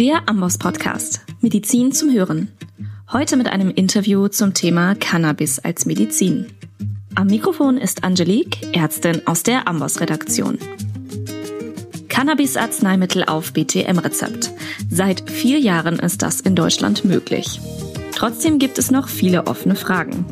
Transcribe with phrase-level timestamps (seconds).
[0.00, 1.20] Der Ambos Podcast.
[1.42, 2.48] Medizin zum Hören.
[3.12, 6.46] Heute mit einem Interview zum Thema Cannabis als Medizin.
[7.16, 10.56] Am Mikrofon ist Angelique, Ärztin aus der Ambos Redaktion.
[12.08, 14.52] Cannabis-Arzneimittel auf BTM-Rezept.
[14.88, 17.60] Seit vier Jahren ist das in Deutschland möglich.
[18.14, 20.24] Trotzdem gibt es noch viele offene Fragen.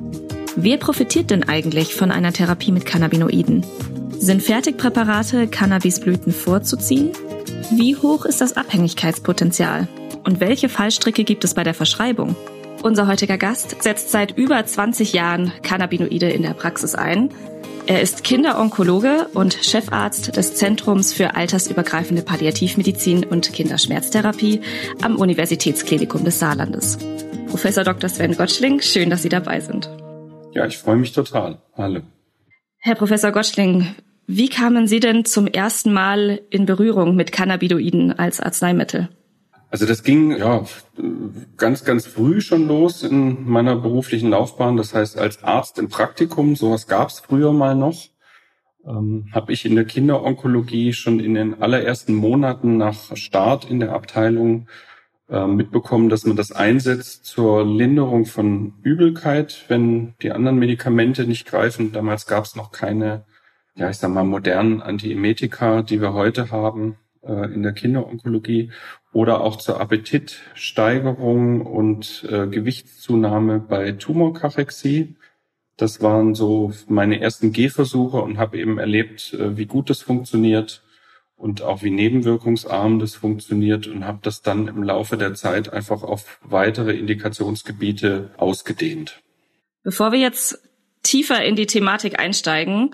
[0.56, 3.66] Wer profitiert denn eigentlich von einer Therapie mit Cannabinoiden?
[4.18, 7.10] Sind Fertigpräparate Cannabisblüten vorzuziehen?
[7.70, 9.88] Wie hoch ist das Abhängigkeitspotenzial?
[10.24, 12.34] Und welche Fallstricke gibt es bei der Verschreibung?
[12.82, 17.28] Unser heutiger Gast setzt seit über 20 Jahren Cannabinoide in der Praxis ein.
[17.86, 24.62] Er ist Kinderonkologe und Chefarzt des Zentrums für altersübergreifende Palliativmedizin und Kinderschmerztherapie
[25.02, 26.98] am Universitätsklinikum des Saarlandes.
[27.48, 28.08] Professor Dr.
[28.08, 29.90] Sven Gottschling, schön, dass Sie dabei sind.
[30.52, 31.58] Ja, ich freue mich total.
[31.76, 32.00] Hallo.
[32.78, 33.94] Herr Professor Gottschling,
[34.28, 39.08] wie kamen Sie denn zum ersten Mal in Berührung mit Cannabinoiden als Arzneimittel?
[39.70, 40.64] Also das ging ja
[41.56, 44.76] ganz, ganz früh schon los in meiner beruflichen Laufbahn.
[44.76, 48.08] Das heißt, als Arzt im Praktikum, sowas gab es früher mal noch,
[48.86, 53.94] ähm, habe ich in der Kinderonkologie schon in den allerersten Monaten nach Start in der
[53.94, 54.68] Abteilung
[55.30, 61.46] äh, mitbekommen, dass man das einsetzt zur Linderung von Übelkeit, wenn die anderen Medikamente nicht
[61.46, 61.92] greifen.
[61.92, 63.24] Damals gab es noch keine
[63.78, 68.72] ja, ich sag mal, modernen Antiemetika, die wir heute haben äh, in der Kinderonkologie
[69.12, 75.16] oder auch zur Appetitsteigerung und äh, Gewichtszunahme bei Tumorkachexie.
[75.76, 80.82] Das waren so meine ersten Gehversuche und habe eben erlebt, äh, wie gut das funktioniert
[81.36, 86.02] und auch wie nebenwirkungsarm das funktioniert und habe das dann im Laufe der Zeit einfach
[86.02, 89.22] auf weitere Indikationsgebiete ausgedehnt.
[89.84, 90.68] Bevor wir jetzt
[91.04, 92.92] tiefer in die Thematik einsteigen,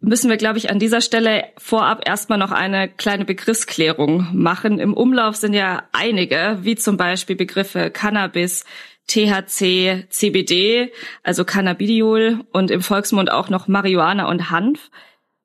[0.00, 4.78] müssen wir, glaube ich, an dieser Stelle vorab erstmal noch eine kleine Begriffsklärung machen.
[4.78, 8.64] Im Umlauf sind ja einige, wie zum Beispiel Begriffe Cannabis,
[9.08, 14.90] THC, CBD, also Cannabidiol und im Volksmund auch noch Marihuana und Hanf.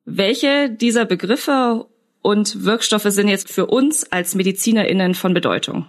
[0.04, 1.86] Welche dieser Begriffe
[2.22, 5.86] und Wirkstoffe sind jetzt für uns als MedizinerInnen von Bedeutung?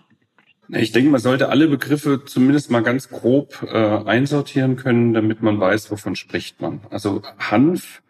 [0.70, 5.60] Ich denke, man sollte alle Begriffe zumindest mal ganz grob äh, einsortieren können, damit man
[5.60, 6.82] weiß, wovon spricht man.
[6.90, 8.03] Also Hanf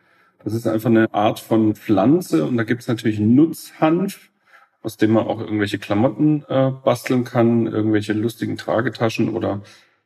[0.43, 4.29] das ist einfach eine Art von Pflanze und da gibt es natürlich Nutzhanf,
[4.81, 9.61] aus dem man auch irgendwelche Klamotten äh, basteln kann, irgendwelche lustigen Tragetaschen oder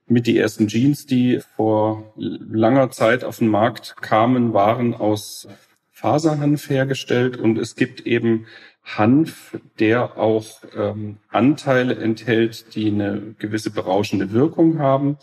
[0.05, 5.47] mit die ersten Jeans, die vor langer Zeit auf den Markt kamen, waren aus
[5.91, 8.45] Faserhanf hergestellt und es gibt eben
[8.83, 15.17] Hanf, der auch ähm, Anteile enthält, die eine gewisse berauschende Wirkung haben.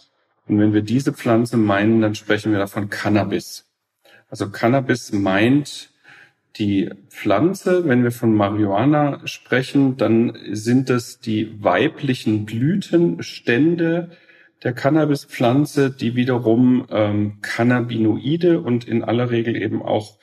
[0.46, 3.64] Und wenn wir diese Pflanze meinen, dann sprechen wir davon Cannabis.
[4.34, 5.90] Also Cannabis meint
[6.56, 7.86] die Pflanze.
[7.86, 14.10] Wenn wir von Marihuana sprechen, dann sind es die weiblichen Blütenstände
[14.64, 20.18] der Cannabispflanze, die wiederum ähm, Cannabinoide und in aller Regel eben auch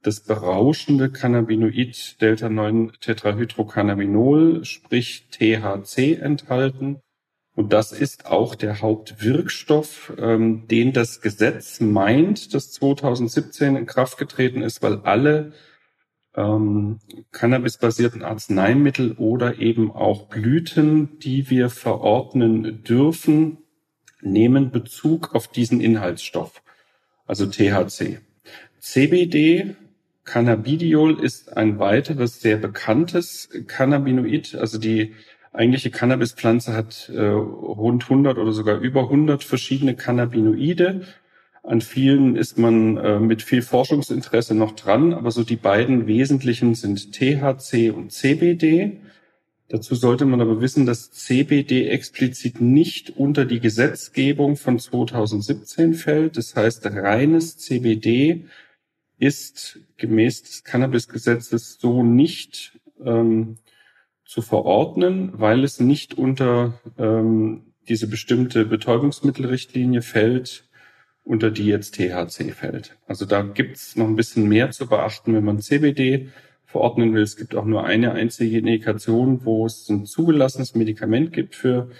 [0.00, 7.00] das berauschende Cannabinoid Delta-9-Tetrahydrocannabinol, sprich THC enthalten.
[7.56, 14.18] Und das ist auch der Hauptwirkstoff, ähm, den das Gesetz meint, das 2017 in Kraft
[14.18, 15.54] getreten ist, weil alle
[16.36, 16.98] ähm,
[17.32, 23.56] cannabisbasierten Arzneimittel oder eben auch Blüten, die wir verordnen dürfen,
[24.20, 26.62] nehmen Bezug auf diesen Inhaltsstoff,
[27.26, 28.20] also THC.
[28.80, 29.76] CBD,
[30.24, 35.14] Cannabidiol, ist ein weiteres sehr bekanntes Cannabinoid, also die
[35.56, 41.02] eigentliche Cannabispflanze hat äh, rund 100 oder sogar über 100 verschiedene Cannabinoide.
[41.62, 46.74] An vielen ist man äh, mit viel Forschungsinteresse noch dran, aber so die beiden wesentlichen
[46.74, 49.00] sind THC und CBD.
[49.68, 56.36] Dazu sollte man aber wissen, dass CBD explizit nicht unter die Gesetzgebung von 2017 fällt.
[56.36, 58.44] Das heißt, reines CBD
[59.18, 63.56] ist gemäß des Cannabisgesetzes so nicht ähm,
[64.26, 70.68] zu verordnen, weil es nicht unter ähm, diese bestimmte Betäubungsmittelrichtlinie fällt,
[71.22, 72.96] unter die jetzt THC fällt.
[73.06, 76.28] Also da gibt's noch ein bisschen mehr zu beachten, wenn man CBD
[76.64, 77.22] verordnen will.
[77.22, 81.90] Es gibt auch nur eine einzige Indikation, wo es ein zugelassenes Medikament gibt für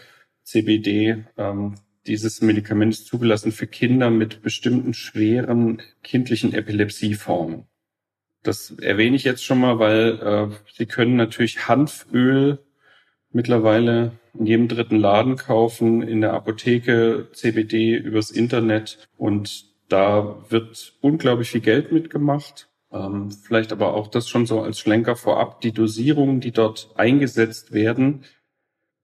[0.42, 1.24] CBD.
[1.36, 1.76] Ähm,
[2.06, 7.66] dieses Medikament ist zugelassen für Kinder mit bestimmten schweren kindlichen Epilepsieformen.
[8.46, 12.58] Das erwähne ich jetzt schon mal, weil äh, Sie können natürlich Hanföl
[13.32, 20.94] mittlerweile in jedem dritten Laden kaufen, in der Apotheke, CBD übers Internet und da wird
[21.00, 22.68] unglaublich viel Geld mitgemacht.
[22.92, 25.60] Ähm, vielleicht aber auch das schon so als Schlenker vorab.
[25.60, 28.24] Die Dosierungen, die dort eingesetzt werden,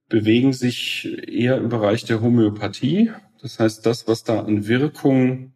[0.09, 3.11] bewegen sich eher im Bereich der Homöopathie.
[3.41, 5.53] Das heißt, das, was da an Wirkung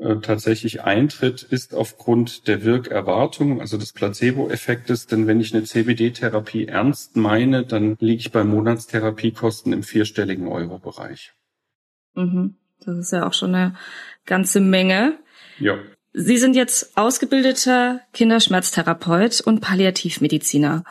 [0.00, 5.06] äh, tatsächlich eintritt, ist aufgrund der Wirkerwartung, also des Placebo-Effektes.
[5.06, 11.32] Denn wenn ich eine CBD-Therapie ernst meine, dann liege ich bei Monatstherapiekosten im vierstelligen Euro-Bereich.
[12.14, 12.56] Mhm.
[12.84, 13.74] Das ist ja auch schon eine
[14.24, 15.18] ganze Menge.
[15.58, 15.78] Ja.
[16.12, 20.84] Sie sind jetzt ausgebildeter Kinderschmerztherapeut und Palliativmediziner.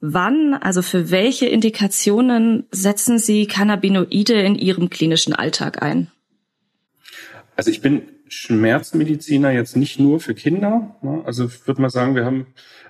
[0.00, 6.08] Wann, also für welche Indikationen setzen Sie Cannabinoide in Ihrem klinischen Alltag ein?
[7.56, 10.96] Also ich bin Schmerzmediziner jetzt nicht nur für Kinder.
[11.02, 11.22] Ne?
[11.24, 12.46] Also ich würde mal sagen, wir haben,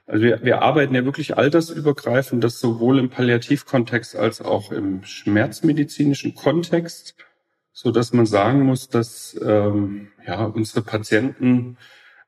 [0.07, 6.35] also wir, wir arbeiten ja wirklich altersübergreifend, das sowohl im Palliativkontext als auch im schmerzmedizinischen
[6.35, 7.15] Kontext
[7.79, 11.77] so dass man sagen muss, dass ähm, ja unsere Patienten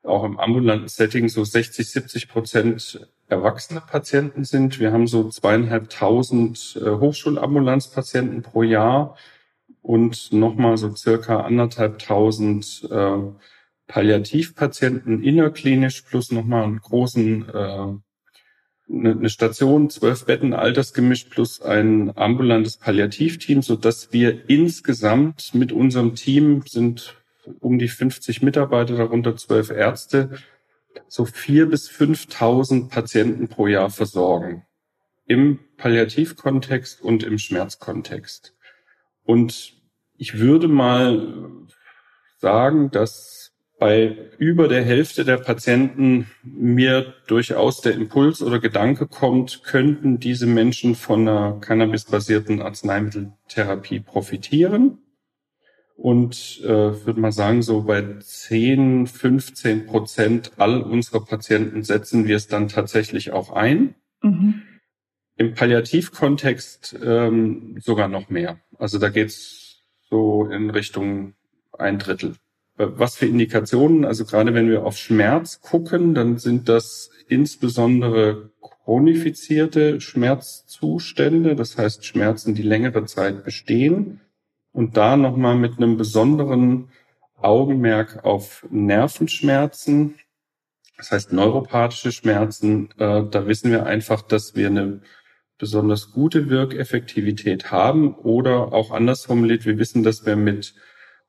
[0.05, 4.79] auch im ambulanten Setting so 60, 70 Prozent erwachsene Patienten sind.
[4.79, 9.17] Wir haben so zweieinhalbtausend äh, Hochschulambulanzpatienten pro Jahr
[9.83, 13.19] und nochmal so circa anderthalbtausend äh,
[13.87, 17.95] Palliativpatienten innerklinisch plus nochmal einen großen äh,
[18.93, 26.15] eine Station, zwölf Betten, Altersgemisch plus ein ambulantes Palliativteam, so dass wir insgesamt mit unserem
[26.15, 27.17] Team sind
[27.61, 30.39] um die 50 Mitarbeiter, darunter zwölf Ärzte,
[31.09, 34.65] so vier bis 5.000 Patienten pro Jahr versorgen.
[35.27, 38.55] Im Palliativkontext und im Schmerzkontext.
[39.25, 39.75] Und
[40.17, 41.67] ich würde mal
[42.39, 43.41] sagen, dass
[43.81, 50.47] bei über der Hälfte der Patienten mir durchaus der Impuls oder Gedanke kommt, könnten diese
[50.47, 54.99] Menschen von einer cannabisbasierten Arzneimitteltherapie profitieren.
[55.97, 62.37] Und äh, würde mal sagen, so bei 10, 15 Prozent all unserer Patienten setzen wir
[62.37, 63.95] es dann tatsächlich auch ein.
[64.23, 64.63] Mhm.
[65.41, 68.61] Im Palliativkontext ähm, sogar noch mehr.
[68.77, 69.79] Also da geht's
[70.11, 71.33] so in Richtung
[71.79, 72.35] ein Drittel.
[72.77, 74.05] Was für Indikationen?
[74.05, 82.05] Also gerade wenn wir auf Schmerz gucken, dann sind das insbesondere chronifizierte Schmerzzustände, das heißt
[82.05, 84.21] Schmerzen, die längere Zeit bestehen.
[84.73, 86.91] Und da nochmal mit einem besonderen
[87.41, 90.17] Augenmerk auf Nervenschmerzen,
[90.99, 92.91] das heißt neuropathische Schmerzen.
[92.99, 95.01] Äh, da wissen wir einfach, dass wir eine
[95.61, 100.75] besonders gute Wirkeffektivität haben oder auch anders formuliert, wir wissen, dass wir mit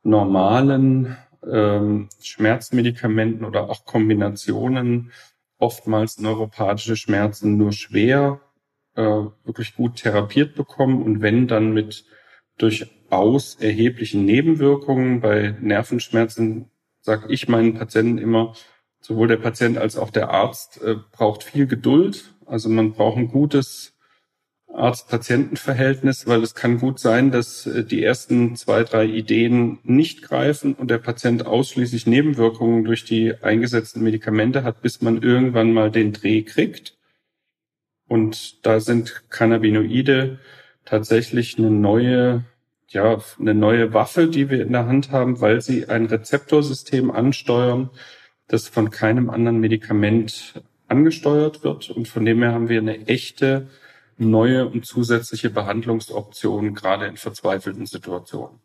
[0.03, 5.11] normalen ähm, Schmerzmedikamenten oder auch Kombinationen
[5.59, 8.39] oftmals neuropathische Schmerzen nur schwer
[8.95, 12.05] äh, wirklich gut therapiert bekommen und wenn dann mit
[12.57, 18.53] durchaus erheblichen Nebenwirkungen bei Nervenschmerzen sage ich meinen Patienten immer,
[19.01, 22.35] sowohl der Patient als auch der Arzt äh, braucht viel Geduld.
[22.45, 23.97] Also man braucht ein gutes
[24.73, 30.73] Arzt-Patienten-Verhältnis, weil es kann gut sein, dass äh, die ersten zwei, drei Ideen nicht greifen
[30.73, 36.13] und der Patient ausschließlich Nebenwirkungen durch die eingesetzten Medikamente hat, bis man irgendwann mal den
[36.13, 36.97] Dreh kriegt.
[38.07, 40.39] Und da sind Cannabinoide
[40.83, 42.43] tatsächlich eine neue,
[42.89, 47.89] ja, eine neue Waffe, die wir in der Hand haben, weil sie ein Rezeptorsystem ansteuern,
[48.47, 51.89] das von keinem anderen Medikament angesteuert wird.
[51.89, 53.69] Und von dem her haben wir eine echte
[54.21, 58.59] neue und zusätzliche Behandlungsoptionen, gerade in verzweifelten Situationen.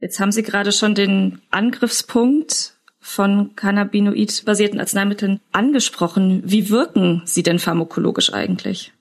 [0.00, 6.42] Jetzt haben Sie gerade schon den Angriffspunkt von Cannabinoid-basierten Arzneimitteln angesprochen.
[6.44, 8.92] Wie wirken sie denn pharmakologisch eigentlich?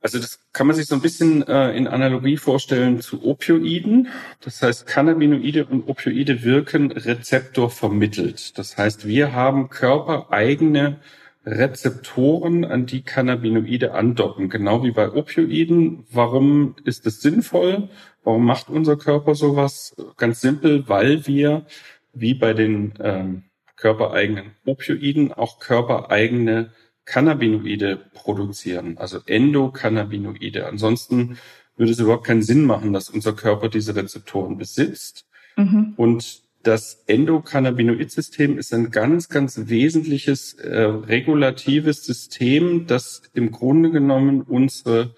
[0.00, 4.08] Also das kann man sich so ein bisschen äh, in Analogie vorstellen zu Opioiden.
[4.40, 8.56] Das heißt, Cannabinoide und Opioide wirken rezeptorvermittelt.
[8.58, 11.00] Das heißt, wir haben körpereigene
[11.48, 16.04] Rezeptoren, an die Cannabinoide andocken, genau wie bei Opioiden.
[16.10, 17.88] Warum ist es sinnvoll?
[18.22, 19.96] Warum macht unser Körper sowas?
[20.16, 21.64] Ganz simpel, weil wir,
[22.12, 23.44] wie bei den ähm,
[23.76, 26.72] körpereigenen Opioiden, auch körpereigene
[27.06, 30.66] Cannabinoide produzieren, also Endokannabinoide.
[30.66, 31.38] Ansonsten
[31.76, 35.26] würde es überhaupt keinen Sinn machen, dass unser Körper diese Rezeptoren besitzt.
[35.56, 35.94] Mhm.
[35.96, 44.42] Und das Endokannabinoid-System ist ein ganz, ganz wesentliches äh, regulatives System, das im Grunde genommen
[44.42, 45.14] unsere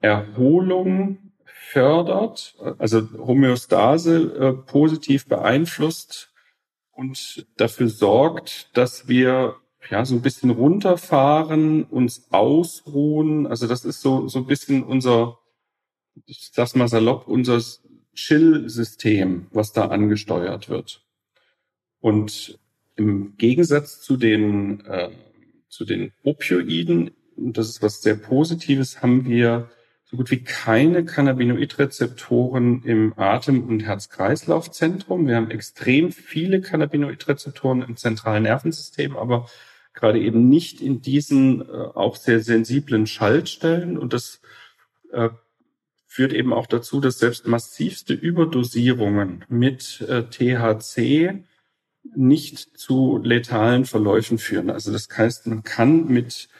[0.00, 6.32] Erholung fördert, also Homöostase äh, positiv beeinflusst
[6.90, 9.56] und dafür sorgt, dass wir
[9.90, 13.46] ja so ein bisschen runterfahren, uns ausruhen.
[13.46, 15.38] Also das ist so so ein bisschen unser,
[16.26, 17.60] ich sag's mal salopp, unser
[18.14, 21.02] Chill-System, was da angesteuert wird.
[22.00, 22.58] Und
[22.96, 25.10] im Gegensatz zu den, äh,
[25.68, 29.70] zu den Opioiden, das ist was sehr Positives, haben wir
[30.04, 35.26] so gut wie keine Cannabinoidrezeptoren im Atem- und Herz-Kreislauf-Zentrum.
[35.26, 39.48] Wir haben extrem viele Cannabinoidrezeptoren im zentralen Nervensystem, aber
[39.94, 43.96] gerade eben nicht in diesen äh, auch sehr sensiblen Schaltstellen.
[43.96, 44.42] Und das
[45.12, 45.30] äh,
[46.12, 51.42] führt eben auch dazu, dass selbst massivste Überdosierungen mit äh, THC
[52.14, 54.68] nicht zu letalen Verläufen führen.
[54.68, 56.50] Also das heißt, man kann mit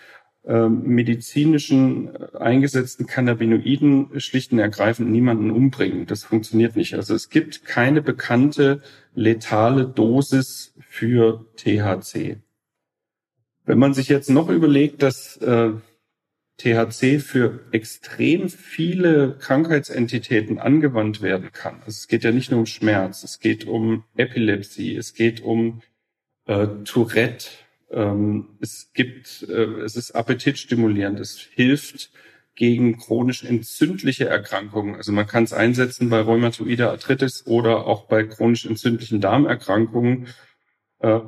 [0.47, 6.07] ähm, medizinischen äh, eingesetzten Cannabinoiden schlicht und ergreifend niemanden umbringen.
[6.07, 6.95] Das funktioniert nicht.
[6.95, 8.81] Also es gibt keine bekannte
[9.15, 12.39] letale Dosis für THC.
[13.67, 15.73] Wenn man sich jetzt noch überlegt, dass äh,
[16.59, 21.77] THC für extrem viele Krankheitsentitäten angewandt werden kann.
[21.81, 25.83] Also es geht ja nicht nur um Schmerz, es geht um Epilepsie, es geht um
[26.47, 27.49] äh, Tourette,
[27.91, 32.11] ähm, es gibt, äh, es ist appetitstimulierend, es hilft
[32.55, 34.97] gegen chronisch entzündliche Erkrankungen.
[34.97, 40.29] Also man kann es einsetzen bei rheumatoider Arthritis oder auch bei chronisch entzündlichen Darmerkrankungen.
[40.99, 41.21] Äh,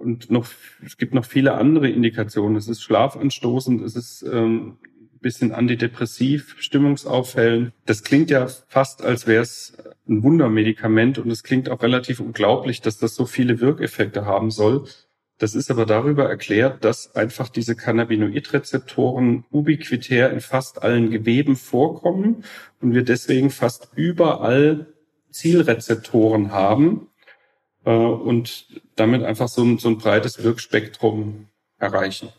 [0.00, 0.46] und noch,
[0.84, 2.56] es gibt noch viele andere Indikationen.
[2.56, 4.78] Es ist schlafanstoßend, es ist ähm,
[5.20, 7.72] bisschen antidepressiv, stimmungsaufhellend.
[7.84, 9.76] Das klingt ja fast, als wäre es
[10.08, 14.84] ein Wundermedikament und es klingt auch relativ unglaublich, dass das so viele Wirkeffekte haben soll.
[15.38, 22.44] Das ist aber darüber erklärt, dass einfach diese Cannabinoidrezeptoren ubiquitär in fast allen Geweben vorkommen
[22.80, 24.86] und wir deswegen fast überall
[25.30, 27.09] Zielrezeptoren haben
[27.84, 32.30] äh, und damit einfach so ein, so ein breites Wirkspektrum erreichen.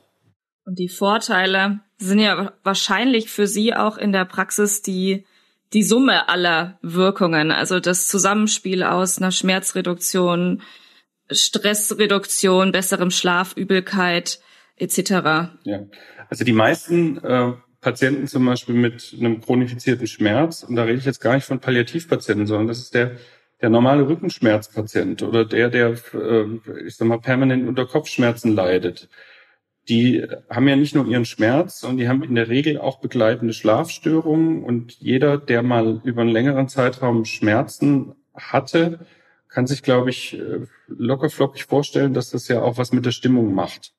[0.65, 5.25] Und die Vorteile sind ja wahrscheinlich für Sie auch in der Praxis die
[5.73, 10.61] die Summe aller Wirkungen, also das Zusammenspiel aus einer Schmerzreduktion,
[11.29, 14.41] Stressreduktion, besserem Schlaf, Übelkeit
[14.75, 15.09] etc.
[15.63, 15.85] Ja,
[16.29, 21.05] also die meisten äh, Patienten zum Beispiel mit einem chronifizierten Schmerz, und da rede ich
[21.05, 23.17] jetzt gar nicht von Palliativpatienten, sondern das ist der
[23.61, 26.45] der normale Rückenschmerzpatient oder der, der, äh,
[26.85, 29.09] ich sag mal, permanent unter Kopfschmerzen leidet.
[29.89, 33.53] Die haben ja nicht nur ihren Schmerz, sondern die haben in der Regel auch begleitende
[33.53, 34.63] Schlafstörungen.
[34.63, 39.05] Und jeder, der mal über einen längeren Zeitraum Schmerzen hatte,
[39.49, 43.53] kann sich, glaube ich, äh, lockerflockig vorstellen, dass das ja auch was mit der Stimmung
[43.53, 43.93] macht.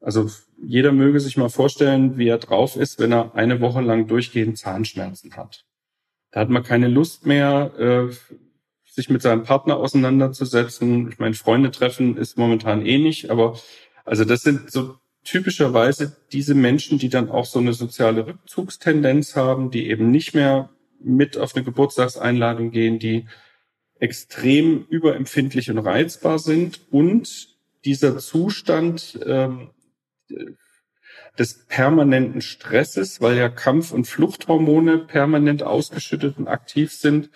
[0.00, 0.30] Also
[0.62, 4.56] jeder möge sich mal vorstellen, wie er drauf ist, wenn er eine Woche lang durchgehend
[4.56, 5.64] Zahnschmerzen hat.
[6.30, 8.14] Da hat man keine Lust mehr, äh,
[8.98, 11.08] sich mit seinem Partner auseinanderzusetzen.
[11.08, 13.56] Ich meine, Freunde treffen ist momentan eh nicht, aber
[14.04, 19.70] also das sind so typischerweise diese Menschen, die dann auch so eine soziale Rückzugstendenz haben,
[19.70, 23.28] die eben nicht mehr mit auf eine Geburtstagseinladung gehen, die
[24.00, 29.70] extrem überempfindlich und reizbar sind und dieser Zustand ähm,
[31.38, 37.30] des permanenten Stresses, weil ja Kampf- und Fluchthormone permanent ausgeschüttet und aktiv sind,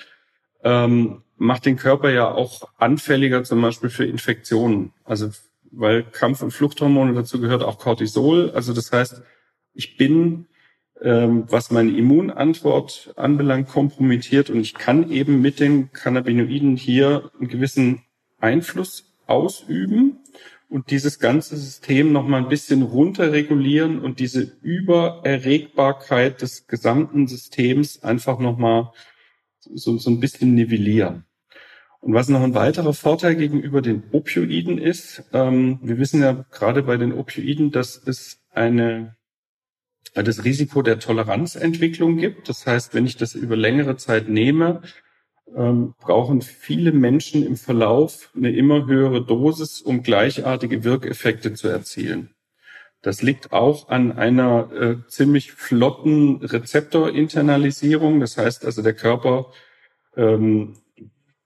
[0.64, 4.92] ähm, macht den Körper ja auch anfälliger zum Beispiel für Infektionen.
[5.04, 5.30] Also
[5.70, 8.50] weil Kampf- und Fluchthormone dazu gehört auch Cortisol.
[8.50, 9.22] Also das heißt,
[9.74, 10.46] ich bin
[11.02, 17.48] ähm, was meine Immunantwort anbelangt, kompromittiert und ich kann eben mit den Cannabinoiden hier einen
[17.48, 18.02] gewissen
[18.38, 20.18] Einfluss ausüben
[20.68, 28.02] und dieses ganze System noch mal ein bisschen runterregulieren und diese Übererregbarkeit des gesamten Systems
[28.04, 28.92] einfach noch mal
[29.58, 31.24] so, so ein bisschen nivellieren.
[32.02, 36.82] Und was noch ein weiterer Vorteil gegenüber den Opioiden ist, ähm, wir wissen ja gerade
[36.82, 39.16] bei den Opioiden, dass es eine
[40.14, 42.48] das Risiko der Toleranzentwicklung gibt.
[42.48, 44.82] Das heißt, wenn ich das über längere Zeit nehme,
[45.56, 52.34] ähm, brauchen viele Menschen im Verlauf eine immer höhere Dosis, um gleichartige Wirkeffekte zu erzielen.
[53.00, 58.18] Das liegt auch an einer äh, ziemlich flotten Rezeptorinternalisierung.
[58.18, 59.52] Das heißt also, der Körper
[60.16, 60.81] ähm,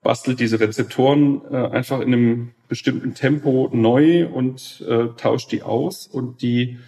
[0.06, 6.06] bastelt diese Rezeptoren äh, einfach in einem bestimmten Tempo neu und äh, tauscht die aus
[6.06, 6.78] und die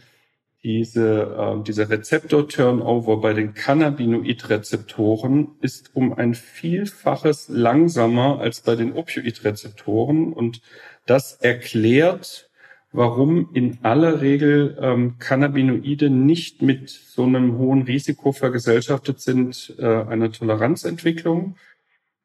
[0.62, 8.92] diese, äh, dieser Rezeptor-Turnover bei den Cannabinoid-Rezeptoren ist um ein Vielfaches langsamer als bei den
[8.92, 10.32] Opioid-Rezeptoren.
[10.32, 10.60] Und
[11.04, 12.48] das erklärt,
[12.92, 19.86] warum in aller Regel ähm, Cannabinoide nicht mit so einem hohen Risiko vergesellschaftet sind äh,
[19.86, 21.56] einer Toleranzentwicklung.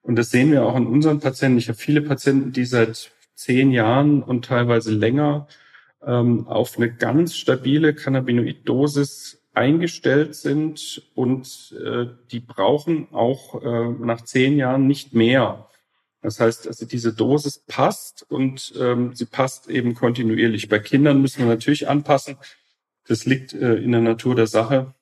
[0.03, 1.57] Und das sehen wir auch an unseren Patienten.
[1.57, 5.48] Ich habe viele Patienten, die seit zehn Jahren und teilweise länger
[6.05, 14.22] ähm, auf eine ganz stabile Cannabinoid-Dosis eingestellt sind und äh, die brauchen auch äh, nach
[14.22, 15.69] zehn Jahren nicht mehr.
[16.22, 20.69] Das heißt, also diese Dosis passt und ähm, sie passt eben kontinuierlich.
[20.69, 22.38] Bei Kindern müssen wir natürlich anpassen.
[23.07, 24.93] Das liegt äh, in der Natur der Sache.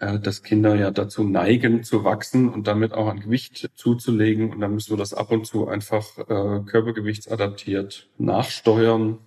[0.00, 4.52] Äh, dass Kinder ja dazu neigen zu wachsen und damit auch ein Gewicht zuzulegen.
[4.52, 9.18] Und dann müssen wir das ab und zu einfach äh, körpergewichtsadaptiert nachsteuern.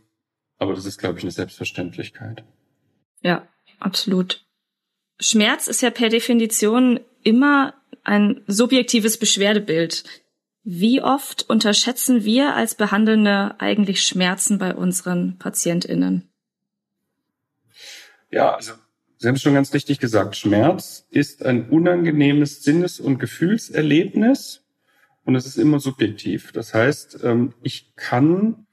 [0.57, 2.43] Aber das ist, glaube ich, eine Selbstverständlichkeit.
[3.21, 3.47] Ja,
[3.79, 4.45] absolut.
[5.19, 7.73] Schmerz ist ja per Definition immer
[8.03, 10.03] ein subjektives Beschwerdebild.
[10.63, 16.29] Wie oft unterschätzen wir als Behandelnde eigentlich Schmerzen bei unseren PatientInnen?
[18.29, 18.73] Ja, also
[19.21, 20.35] Sie haben es schon ganz richtig gesagt.
[20.35, 24.63] Schmerz ist ein unangenehmes Sinnes- und Gefühlserlebnis
[25.25, 26.51] und es ist immer subjektiv.
[26.53, 28.65] Das heißt, ähm, ich kann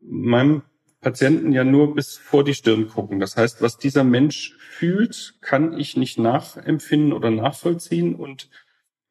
[0.00, 0.62] meinem
[1.02, 3.20] Patienten ja nur bis vor die Stirn gucken.
[3.20, 8.48] Das heißt, was dieser Mensch fühlt, kann ich nicht nachempfinden oder nachvollziehen und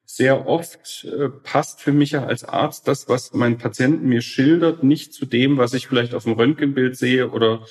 [0.04, 4.82] sehr oft äh, passt für mich ja als Arzt das, was mein Patient mir schildert,
[4.82, 7.64] nicht zu dem, was ich vielleicht auf dem Röntgenbild sehe oder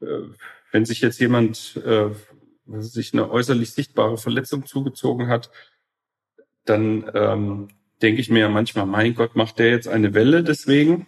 [0.00, 0.06] äh,
[0.72, 2.10] wenn sich jetzt jemand äh,
[2.80, 5.50] sich eine äußerlich sichtbare Verletzung zugezogen hat,
[6.64, 7.68] dann ähm,
[8.02, 11.06] denke ich mir ja manchmal, mein Gott, macht der jetzt eine Welle deswegen.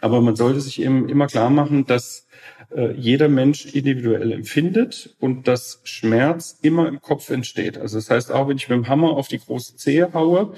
[0.00, 2.26] Aber man sollte sich eben immer klar machen, dass
[2.70, 7.78] äh, jeder Mensch individuell empfindet und dass Schmerz immer im Kopf entsteht.
[7.78, 10.52] Also das heißt, auch wenn ich mit dem Hammer auf die große Zehe haue,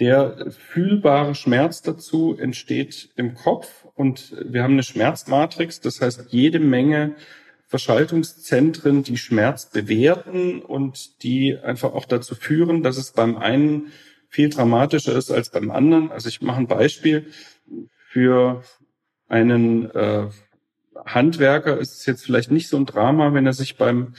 [0.00, 6.58] der fühlbare Schmerz dazu entsteht im Kopf und wir haben eine Schmerzmatrix, das heißt jede
[6.58, 7.14] Menge
[7.70, 13.92] Verschaltungszentren, die Schmerz bewerten und die einfach auch dazu führen, dass es beim einen
[14.28, 16.10] viel dramatischer ist als beim anderen.
[16.10, 17.28] Also ich mache ein Beispiel
[18.08, 18.64] für
[19.28, 20.26] einen äh,
[21.06, 24.14] Handwerker ist es jetzt vielleicht nicht so ein Drama, wenn er sich beim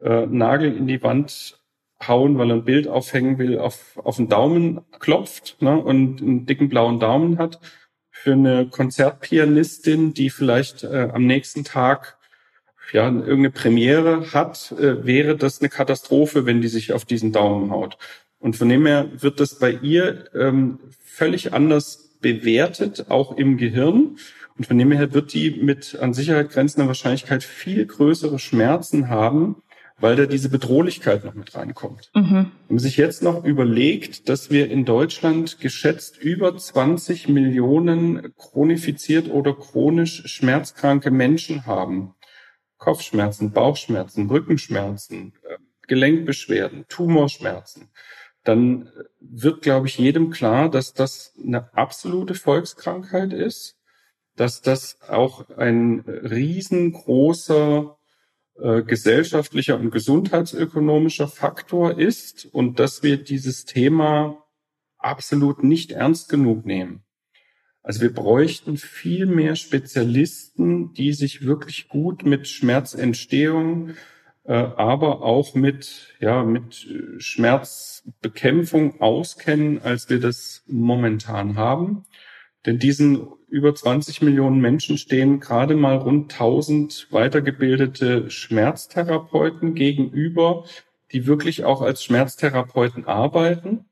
[0.00, 1.60] äh, Nagel in die Wand
[2.08, 6.46] hauen, weil er ein Bild aufhängen will, auf, auf den Daumen klopft ne, und einen
[6.46, 7.60] dicken blauen Daumen hat.
[8.10, 12.16] Für eine Konzertpianistin, die vielleicht äh, am nächsten Tag
[12.92, 17.70] ja, irgendeine Premiere hat, äh, wäre das eine Katastrophe, wenn die sich auf diesen Daumen
[17.70, 17.98] haut.
[18.38, 24.18] Und von dem her wird das bei ihr ähm, völlig anders bewertet, auch im Gehirn.
[24.56, 29.56] Und von dem her wird die mit an Sicherheit grenzender Wahrscheinlichkeit viel größere Schmerzen haben,
[29.98, 32.10] weil da diese Bedrohlichkeit noch mit reinkommt.
[32.14, 32.50] Mhm.
[32.68, 39.30] Wenn man sich jetzt noch überlegt, dass wir in Deutschland geschätzt über 20 Millionen chronifiziert
[39.30, 42.14] oder chronisch schmerzkranke Menschen haben,
[42.84, 47.88] Kopfschmerzen, Bauchschmerzen, Rückenschmerzen, äh, Gelenkbeschwerden, Tumorschmerzen,
[48.42, 53.78] dann wird, glaube ich, jedem klar, dass das eine absolute Volkskrankheit ist,
[54.36, 57.96] dass das auch ein riesengroßer
[58.56, 64.44] äh, gesellschaftlicher und gesundheitsökonomischer Faktor ist und dass wir dieses Thema
[64.98, 67.03] absolut nicht ernst genug nehmen.
[67.84, 73.90] Also wir bräuchten viel mehr Spezialisten, die sich wirklich gut mit Schmerzentstehung,
[74.44, 82.06] äh, aber auch mit, ja, mit Schmerzbekämpfung auskennen, als wir das momentan haben.
[82.64, 90.64] Denn diesen über 20 Millionen Menschen stehen gerade mal rund 1000 weitergebildete Schmerztherapeuten gegenüber,
[91.12, 93.84] die wirklich auch als Schmerztherapeuten arbeiten.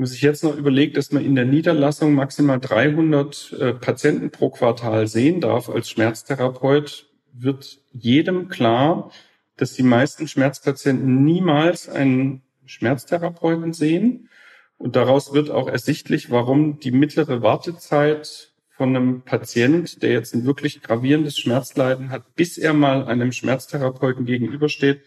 [0.00, 4.30] Wenn man sich jetzt noch überlegt, dass man in der Niederlassung maximal 300 äh, Patienten
[4.30, 9.10] pro Quartal sehen darf als Schmerztherapeut, wird jedem klar,
[9.58, 14.30] dass die meisten Schmerzpatienten niemals einen Schmerztherapeuten sehen.
[14.78, 20.46] Und daraus wird auch ersichtlich, warum die mittlere Wartezeit von einem Patient, der jetzt ein
[20.46, 25.02] wirklich gravierendes Schmerzleiden hat, bis er mal einem Schmerztherapeuten gegenübersteht,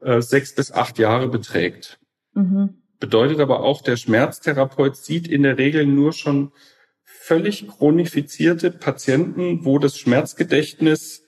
[0.00, 1.98] äh, sechs bis acht Jahre beträgt.
[2.34, 2.77] Mhm.
[3.00, 6.52] Bedeutet aber auch, der Schmerztherapeut sieht in der Regel nur schon
[7.04, 11.24] völlig chronifizierte Patienten, wo das Schmerzgedächtnis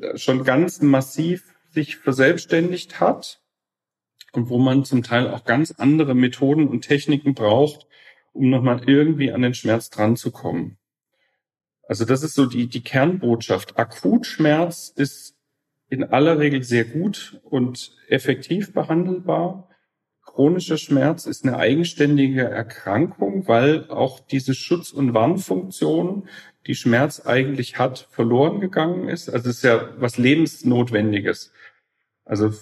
[0.00, 3.40] äh, schon ganz massiv sich verselbstständigt hat
[4.32, 7.86] und wo man zum Teil auch ganz andere Methoden und Techniken braucht,
[8.32, 10.78] um nochmal irgendwie an den Schmerz dran zu kommen.
[11.88, 13.78] Also das ist so die, die Kernbotschaft.
[13.78, 15.34] Akutschmerz ist
[15.88, 19.67] in aller Regel sehr gut und effektiv behandelbar
[20.38, 26.28] chronischer Schmerz ist eine eigenständige Erkrankung, weil auch diese Schutz- und Warnfunktion,
[26.68, 29.28] die Schmerz eigentlich hat, verloren gegangen ist.
[29.28, 31.52] Also es ist ja was Lebensnotwendiges.
[32.24, 32.52] Also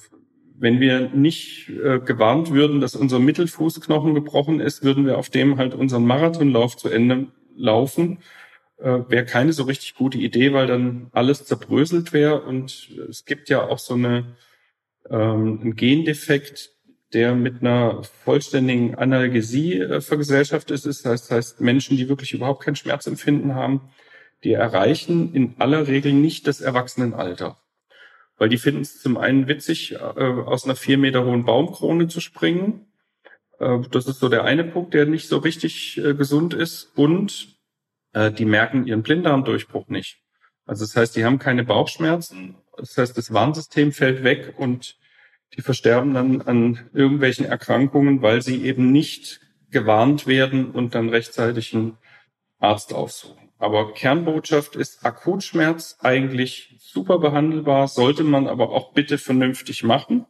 [0.59, 5.59] wenn wir nicht äh, gewarnt würden, dass unser Mittelfußknochen gebrochen ist, würden wir auf dem
[5.59, 8.21] halt unseren Marathonlauf zu Ende laufen.
[8.79, 12.41] Äh, wäre keine so richtig gute Idee, weil dann alles zerbröselt wäre.
[12.41, 14.35] Und es gibt ja auch so eine
[15.11, 16.76] ähm, einen Gendefekt,
[17.13, 21.07] der mit einer vollständigen Analgesie äh, vergesellschaftet ist.
[21.07, 23.91] Das heißt, Menschen, die wirklich überhaupt kein Schmerzempfinden haben,
[24.45, 27.59] die erreichen in aller Regel nicht das Erwachsenenalter.
[28.39, 32.21] weil die finden es zum einen witzig, äh, aus einer vier Meter hohen Baumkrone zu
[32.21, 32.87] springen.
[33.59, 36.93] Äh, das ist so der eine Punkt, der nicht so richtig äh, gesund ist.
[36.97, 37.57] Und
[38.13, 40.19] äh, die merken ihren Blinddarmdurchbruch nicht.
[40.67, 42.57] Also das heißt, die haben keine Bauchschmerzen.
[42.77, 44.97] Das heißt, das Warnsystem fällt weg und
[45.57, 49.41] die versterben dann an irgendwelchen Erkrankungen, weil sie eben nicht
[49.71, 51.99] gewarnt werden und dann rechtzeitig einen
[52.59, 53.51] Arzt aufsuchen.
[53.59, 60.27] Aber Kernbotschaft ist Akutschmerz eigentlich super behandelbar, sollte man aber auch bitte vernünftig machen.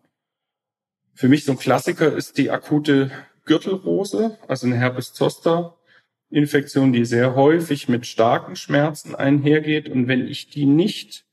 [1.12, 3.10] Für mich so ein Klassiker ist die akute
[3.44, 5.76] Gürtelrose, also eine Herpes zoster
[6.30, 9.88] Infektion, die sehr häufig mit starken Schmerzen einhergeht.
[9.88, 11.24] Und wenn ich die nicht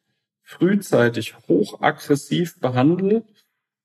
[0.41, 3.23] frühzeitig hochaggressiv behandle,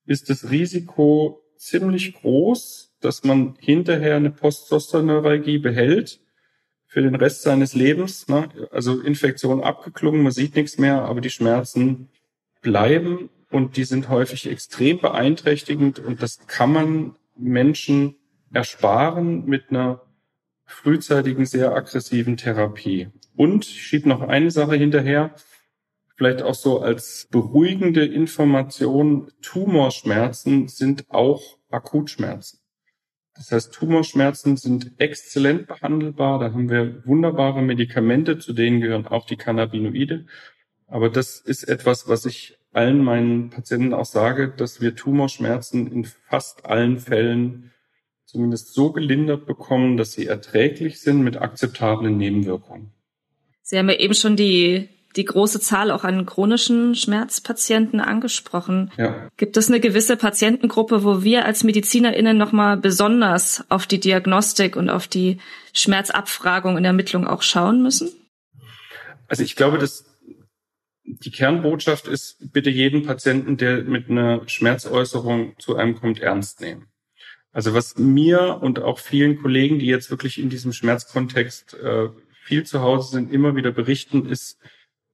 [0.09, 6.19] ist das Risiko ziemlich groß, dass man hinterher eine Postzosterneuralgie behält
[6.87, 8.27] für den Rest seines Lebens.
[8.27, 8.49] Ne?
[8.71, 12.09] Also Infektion abgeklungen, man sieht nichts mehr, aber die Schmerzen
[12.63, 18.15] bleiben und die sind häufig extrem beeinträchtigend und das kann man Menschen
[18.51, 20.01] ersparen mit einer
[20.65, 23.09] frühzeitigen, sehr aggressiven Therapie.
[23.35, 25.35] Und ich schiebe noch eine Sache hinterher,
[26.19, 32.59] vielleicht auch so als beruhigende Information, Tumorschmerzen sind auch Akutschmerzen.
[33.35, 36.39] Das heißt, Tumorschmerzen sind exzellent behandelbar.
[36.39, 40.25] Da haben wir wunderbare Medikamente, zu denen gehören auch die Cannabinoide.
[40.87, 46.03] Aber das ist etwas, was ich allen meinen Patienten auch sage, dass wir Tumorschmerzen in
[46.03, 47.71] fast allen Fällen
[48.25, 52.91] zumindest so gelindert bekommen, dass sie erträglich sind mit akzeptablen Nebenwirkungen.
[53.61, 58.91] Sie haben ja eben schon die die große Zahl auch an chronischen Schmerzpatienten angesprochen.
[58.97, 59.29] Ja.
[59.37, 64.89] Gibt es eine gewisse Patientengruppe, wo wir als MedizinerInnen nochmal besonders auf die Diagnostik und
[64.89, 65.39] auf die
[65.73, 68.11] Schmerzabfragung in der Ermittlung auch schauen müssen?
[69.27, 70.05] Also ich glaube, dass
[71.03, 76.87] die Kernbotschaft ist, bitte jeden Patienten, der mit einer Schmerzäußerung zu einem kommt, ernst nehmen.
[77.51, 82.09] Also was mir und auch vielen Kollegen, die jetzt wirklich in diesem Schmerzkontext äh,
[82.43, 84.59] viel zu Hause sind, immer wieder berichten, ist,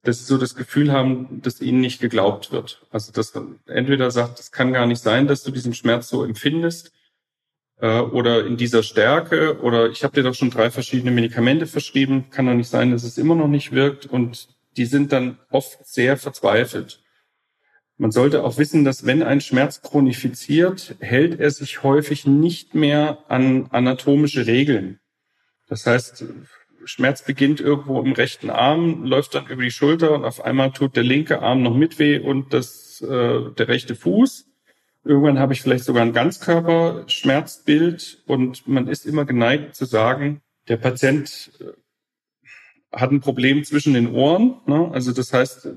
[0.06, 2.86] dass sie so das Gefühl haben, dass ihnen nicht geglaubt wird.
[2.90, 6.24] Also dass man entweder sagt, es kann gar nicht sein, dass du diesen Schmerz so
[6.24, 6.92] empfindest
[7.80, 12.30] äh, oder in dieser Stärke oder ich habe dir doch schon drei verschiedene Medikamente verschrieben,
[12.30, 15.84] kann doch nicht sein, dass es immer noch nicht wirkt und die sind dann oft
[15.84, 17.02] sehr verzweifelt.
[17.98, 23.24] Man sollte auch wissen, dass wenn ein Schmerz chronifiziert, hält er sich häufig nicht mehr
[23.28, 25.00] an anatomische Regeln.
[25.66, 26.24] Das heißt,
[26.86, 30.96] Schmerz beginnt irgendwo im rechten Arm, läuft dann über die Schulter und auf einmal tut
[30.96, 34.46] der linke Arm noch mit weh und das, äh, der rechte Fuß.
[35.04, 40.76] Irgendwann habe ich vielleicht sogar ein Ganzkörperschmerzbild und man ist immer geneigt zu sagen, der
[40.76, 41.72] Patient äh,
[42.92, 44.60] hat ein Problem zwischen den Ohren.
[44.66, 44.90] Ne?
[44.92, 45.68] Also das heißt,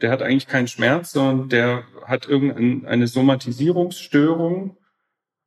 [0.00, 4.76] der hat eigentlich keinen Schmerz, sondern der hat irgendeine Somatisierungsstörung.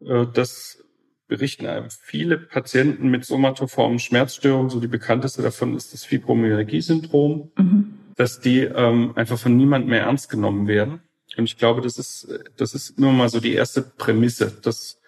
[0.01, 0.84] Äh, das
[1.27, 7.93] berichten einem viele Patienten mit somatoformen Schmerzstörungen, so die bekannteste davon ist das Fibromyalgie-Syndrom, mhm.
[8.15, 11.01] dass die ähm, einfach von niemand mehr ernst genommen werden.
[11.37, 15.01] Und ich glaube, das ist, das ist nur mal so die erste Prämisse, dass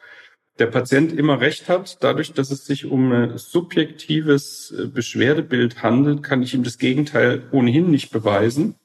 [0.59, 2.03] der Patient immer recht hat.
[2.03, 7.43] Dadurch, dass es sich um ein subjektives äh, Beschwerdebild handelt, kann ich ihm das Gegenteil
[7.51, 8.75] ohnehin nicht beweisen.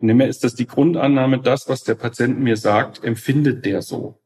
[0.00, 4.20] Nimmer ist das die Grundannahme, das, was der Patient mir sagt, empfindet der so.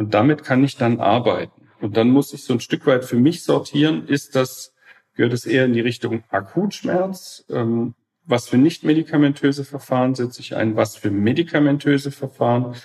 [0.00, 1.68] Und damit kann ich dann arbeiten.
[1.82, 4.72] Und dann muss ich so ein Stück weit für mich sortieren, ist das,
[5.14, 7.44] gehört es eher in die Richtung Akutschmerz?
[7.50, 7.92] Ähm,
[8.24, 10.74] was für nicht medikamentöse Verfahren setze ich ein?
[10.74, 12.76] Was für medikamentöse Verfahren?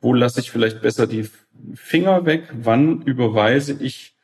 [0.00, 1.28] Wo lasse ich vielleicht besser die
[1.74, 2.48] Finger weg?
[2.54, 4.16] Wann überweise ich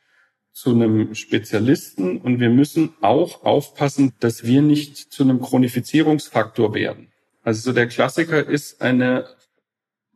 [0.51, 2.17] zu einem Spezialisten?
[2.17, 7.11] Und wir müssen auch aufpassen, dass wir nicht zu einem Chronifizierungsfaktor werden.
[7.43, 9.27] Also so der Klassiker ist eine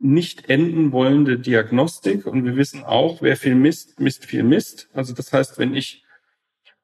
[0.04, 2.26] nicht enden wollende Diagnostik.
[2.26, 4.88] Und wir wissen auch, wer viel misst, misst viel Mist.
[4.92, 6.04] Also das heißt, wenn ich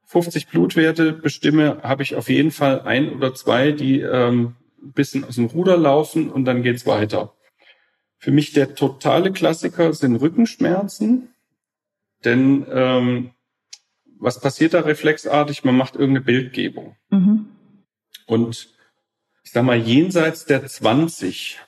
[0.06, 5.24] 50 Blutwerte bestimme, habe ich auf jeden Fall ein oder zwei, die ähm, ein bisschen
[5.24, 7.34] aus dem Ruder laufen und dann geht's weiter.
[8.16, 11.28] Für mich der totale Klassiker sind Rückenschmerzen,
[12.24, 13.30] denn ähm,
[14.18, 15.62] was passiert da reflexartig?
[15.64, 16.96] Man macht irgendeine Bildgebung.
[17.10, 17.50] Mhm.
[18.26, 18.74] Und
[19.44, 21.60] ich sag mal, jenseits der 20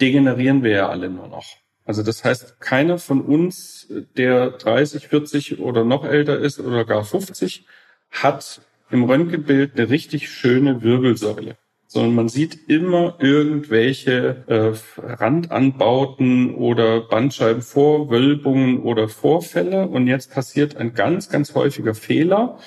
[0.00, 1.44] degenerieren wir ja alle nur noch.
[1.84, 7.04] Also das heißt, keiner von uns, der 30, 40 oder noch älter ist oder gar
[7.04, 7.66] 50,
[8.10, 17.00] hat im Röntgenbild eine richtig schöne Wirbelsäule, sondern man sieht immer irgendwelche äh, Randanbauten oder
[17.02, 19.88] Bandscheibenvorwölbungen oder Vorfälle.
[19.88, 22.58] Und jetzt passiert ein ganz, ganz häufiger Fehler.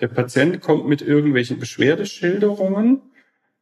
[0.00, 3.00] Der Patient kommt mit irgendwelchen Beschwerdeschilderungen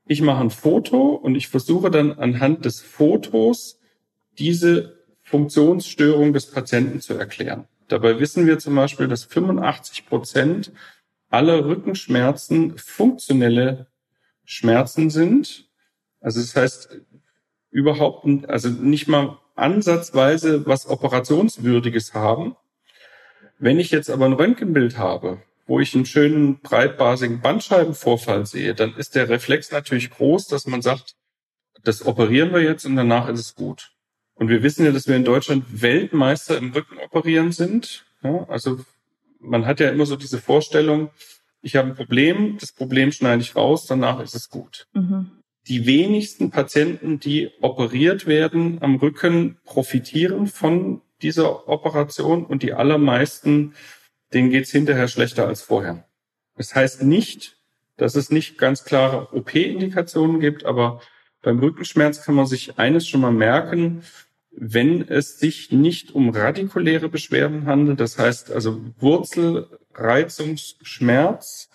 [0.07, 3.81] Ich mache ein Foto und ich versuche dann anhand des Fotos
[4.39, 7.67] diese Funktionsstörung des Patienten zu erklären.
[7.89, 10.73] Dabei wissen wir zum Beispiel, dass 85 Prozent
[11.31, 13.87] aller Rückenschmerzen funktionelle
[14.45, 15.69] Schmerzen sind.
[16.21, 17.01] Also das heißt
[17.71, 22.57] überhaupt, also nicht mal ansatzweise was operationswürdiges haben.
[23.59, 28.95] Wenn ich jetzt aber ein Röntgenbild habe, wo ich einen schönen breitbasigen Bandscheibenvorfall sehe, dann
[28.97, 31.15] ist der Reflex natürlich groß, dass man sagt,
[31.83, 33.93] das operieren wir jetzt und danach ist es gut.
[34.35, 38.05] Und wir wissen ja, dass wir in Deutschland Weltmeister im Rückenoperieren sind.
[38.23, 38.81] Ja, also
[39.39, 41.11] man hat ja immer so diese Vorstellung,
[41.63, 44.87] ich habe ein Problem, das Problem schneide ich raus, danach ist es gut.
[44.93, 45.31] Mhm.
[45.67, 53.75] Die wenigsten Patienten, die operiert werden am Rücken, profitieren von dieser Operation und die allermeisten,
[54.35, 56.05] denen geht's hinterher schlechter als vorher.
[56.57, 57.57] Das heißt nicht,
[57.97, 61.01] dass es nicht ganz klare OP-Indikationen gibt, aber
[61.43, 64.03] beim Rückenschmerz kann man sich eines schon mal merken,
[64.51, 71.71] wenn es sich nicht um radikuläre Beschwerden handelt, das heißt also Wurzelreizungsschmerz,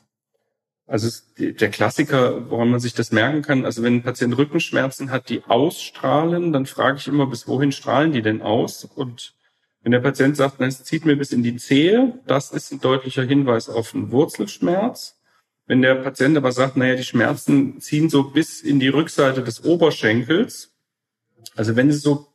[0.87, 5.29] also der Klassiker, woran man sich das merken kann, also wenn ein Patient Rückenschmerzen hat,
[5.29, 8.85] die ausstrahlen, dann frage ich immer, bis wohin strahlen die denn aus?
[8.85, 9.35] Und
[9.81, 13.23] wenn der Patient sagt, es zieht mir bis in die Zehe, das ist ein deutlicher
[13.23, 15.17] Hinweis auf einen Wurzelschmerz.
[15.67, 19.63] Wenn der Patient aber sagt, naja, die Schmerzen ziehen so bis in die Rückseite des
[19.63, 20.73] Oberschenkels,
[21.55, 22.27] also wenn es so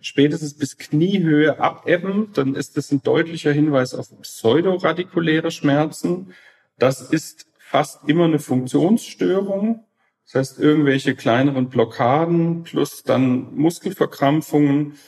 [0.00, 6.34] spätestens bis Kniehöhe abebben, dann ist das ein deutlicher Hinweis auf pseudoradikuläre Schmerzen.
[6.78, 9.84] Das ist fast immer eine Funktionsstörung.
[10.26, 14.98] Das heißt, irgendwelche kleineren Blockaden plus dann Muskelverkrampfungen.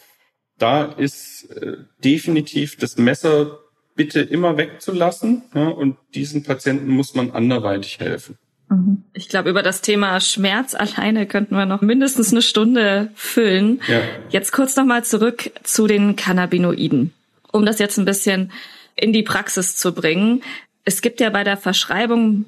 [0.58, 3.58] Da ist äh, definitiv das Messer
[3.94, 5.42] bitte immer wegzulassen.
[5.54, 8.38] Ja, und diesen Patienten muss man anderweitig helfen.
[8.68, 9.04] Mhm.
[9.12, 13.80] Ich glaube, über das Thema Schmerz alleine könnten wir noch mindestens eine Stunde füllen.
[13.88, 14.00] Ja.
[14.30, 17.12] Jetzt kurz nochmal zurück zu den Cannabinoiden,
[17.52, 18.52] um das jetzt ein bisschen
[18.94, 20.42] in die Praxis zu bringen.
[20.84, 22.46] Es gibt ja bei der Verschreibung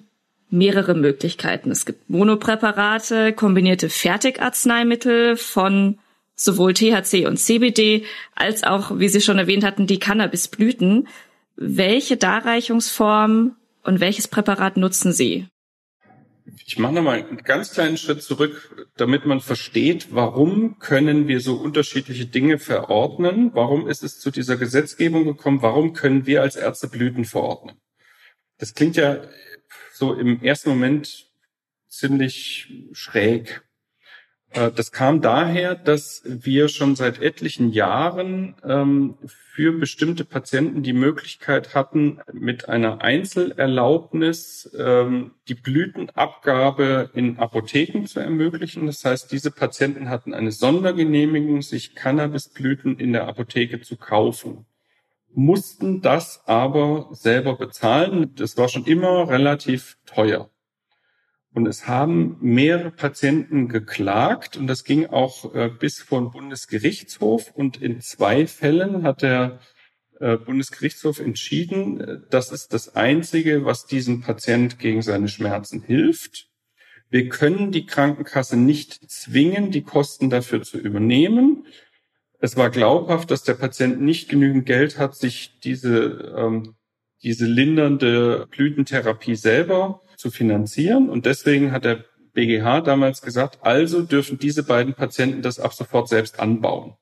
[0.51, 1.71] mehrere Möglichkeiten.
[1.71, 5.99] Es gibt Monopräparate, kombinierte Fertigarzneimittel von
[6.41, 11.09] sowohl THC und CBD als auch, wie Sie schon erwähnt hatten, die Cannabisblüten.
[11.57, 15.47] Welche Darreichungsform und welches Präparat nutzen Sie?
[16.67, 21.57] Ich mache nochmal einen ganz kleinen Schritt zurück, damit man versteht, warum können wir so
[21.57, 23.51] unterschiedliche Dinge verordnen?
[23.55, 25.63] Warum ist es zu dieser Gesetzgebung gekommen?
[25.63, 27.77] Warum können wir als Ärzte Blüten verordnen?
[28.59, 29.23] Das klingt ja
[29.93, 31.27] so im ersten Moment
[31.89, 33.63] ziemlich schräg.
[34.51, 40.93] Äh, das kam daher, dass wir schon seit etlichen Jahren ähm, für bestimmte Patienten die
[40.93, 48.87] Möglichkeit hatten, mit einer Einzelerlaubnis ähm, die Blütenabgabe in Apotheken zu ermöglichen.
[48.87, 54.67] Das heißt, diese Patienten hatten eine Sondergenehmigung, sich Cannabisblüten in der Apotheke zu kaufen
[55.35, 58.35] mussten das aber selber bezahlen.
[58.35, 60.51] Das war schon immer relativ teuer.
[61.59, 67.51] Und es haben mehrere Patienten geklagt und das ging auch äh, bis vor den Bundesgerichtshof.
[67.53, 69.59] Und in zwei Fällen hat der
[70.21, 76.47] äh, Bundesgerichtshof entschieden, äh, das ist das Einzige, was diesem Patient gegen seine Schmerzen hilft.
[77.11, 81.67] Wir können die Krankenkasse nicht zwingen, die Kosten dafür zu übernehmen.
[82.39, 86.77] Es war glaubhaft, dass der Patient nicht genügend Geld hat, sich diese, ähm,
[87.25, 91.09] diese lindernde Blütentherapie selber zu finanzieren.
[91.09, 92.05] Und deswegen hat der
[92.35, 96.97] BGH damals gesagt, also dürfen diese beiden Patienten das ab sofort selbst anbauen.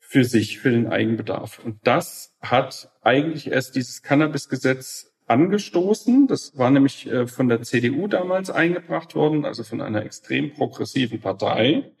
[0.00, 1.58] Für sich, für den Eigenbedarf.
[1.64, 6.28] Und das hat eigentlich erst dieses Cannabis-Gesetz angestoßen.
[6.28, 11.20] Das war nämlich äh, von der CDU damals eingebracht worden, also von einer extrem progressiven
[11.20, 11.92] Partei.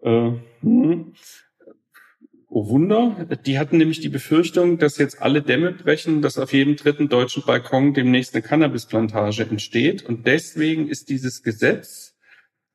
[0.00, 1.14] Äh, hm.
[2.50, 6.76] Oh Wunder, die hatten nämlich die Befürchtung, dass jetzt alle Dämme brechen, dass auf jedem
[6.76, 10.02] dritten deutschen Balkon demnächst eine Cannabisplantage entsteht.
[10.02, 12.16] Und deswegen ist dieses Gesetz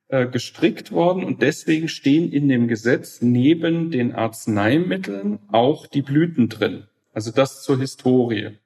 [0.10, 6.50] äh, gestrickt worden und deswegen stehen in dem Gesetz neben den Arzneimitteln auch die Blüten
[6.50, 6.86] drin.
[7.12, 8.60] Also das zur Historie.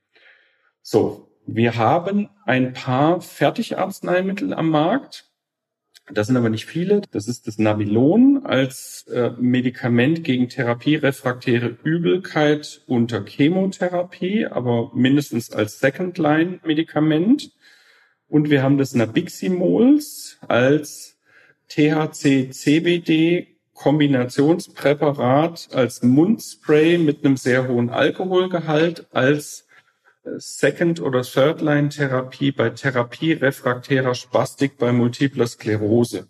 [0.82, 5.27] So, wir haben ein paar Fertigarzneimittel am Markt
[6.12, 7.02] das sind aber nicht viele.
[7.12, 15.80] Das ist das Nabilon als äh, Medikament gegen therapierefraktäre Übelkeit unter Chemotherapie, aber mindestens als
[15.80, 17.52] Second-Line-Medikament.
[18.30, 21.18] Und wir haben das Nabiximols als
[21.70, 29.67] THC-CBD Kombinationspräparat als Mundspray mit einem sehr hohen Alkoholgehalt als
[30.38, 36.28] Second- oder Third-Line-Therapie bei Therapie refraktärer Spastik bei multipler Sklerose.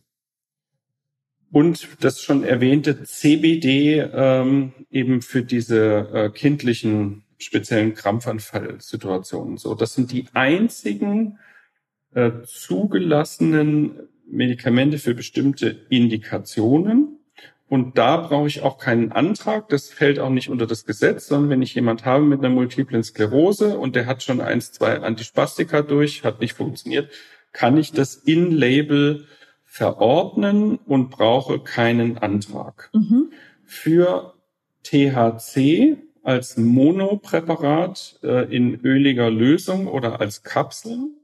[1.52, 9.58] Und das schon erwähnte CBD ähm, eben für diese äh, kindlichen speziellen Krampfanfallsituationen.
[9.58, 11.40] So, das sind die einzigen
[12.14, 17.17] äh, zugelassenen Medikamente für bestimmte Indikationen.
[17.70, 19.68] Und da brauche ich auch keinen Antrag.
[19.70, 23.04] Das fällt auch nicht unter das Gesetz, sondern wenn ich jemand habe mit einer multiplen
[23.04, 27.12] Sklerose und der hat schon eins, zwei Antispastika durch, hat nicht funktioniert,
[27.52, 29.26] kann ich das in Label
[29.66, 32.90] verordnen und brauche keinen Antrag.
[32.94, 33.32] Mhm.
[33.66, 34.34] Für
[34.84, 41.16] THC als Monopräparat äh, in öliger Lösung oder als Kapseln.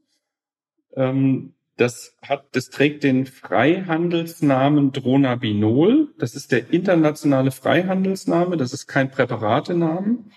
[0.96, 6.14] Ähm, das hat, das trägt den Freihandelsnamen Dronabinol.
[6.20, 8.58] Das ist der internationale Freihandelsname.
[8.58, 10.32] Das ist kein Präparatenamen.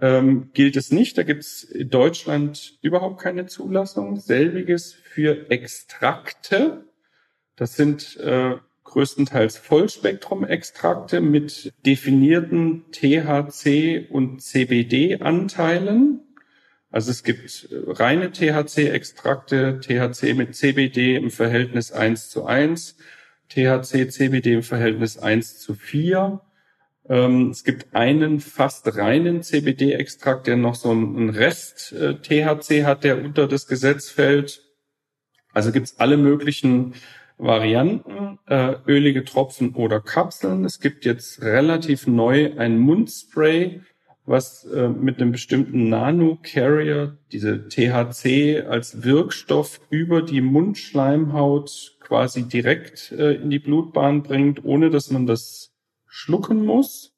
[0.00, 1.16] Ähm, gilt es nicht.
[1.16, 4.16] Da gibt es in Deutschland überhaupt keine Zulassung.
[4.16, 6.84] Selbiges für Extrakte.
[7.54, 16.25] Das sind äh, größtenteils Vollspektrum-Extrakte mit definierten THC und CBD-Anteilen.
[16.96, 22.96] Also es gibt äh, reine THC-Extrakte, THC mit CBD im Verhältnis 1 zu 1,
[23.50, 26.40] THC, CBD im Verhältnis 1 zu 4.
[27.06, 33.04] Ähm, es gibt einen fast reinen CBD-Extrakt, der noch so einen Rest äh, THC hat,
[33.04, 34.62] der unter das Gesetz fällt.
[35.52, 36.94] Also gibt es alle möglichen
[37.36, 40.64] Varianten, äh, ölige Tropfen oder Kapseln.
[40.64, 43.82] Es gibt jetzt relativ neu ein Mundspray,
[44.26, 53.12] was äh, mit einem bestimmten Nano-Carrier diese THC als Wirkstoff über die Mundschleimhaut quasi direkt
[53.12, 55.72] äh, in die Blutbahn bringt, ohne dass man das
[56.06, 57.12] schlucken muss.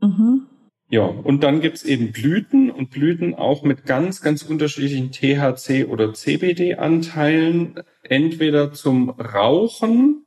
[0.00, 0.46] Mhm.
[0.90, 6.12] Ja, und dann gibt's eben Blüten und Blüten auch mit ganz, ganz unterschiedlichen THC- oder
[6.12, 10.26] CBD-Anteilen, entweder zum Rauchen,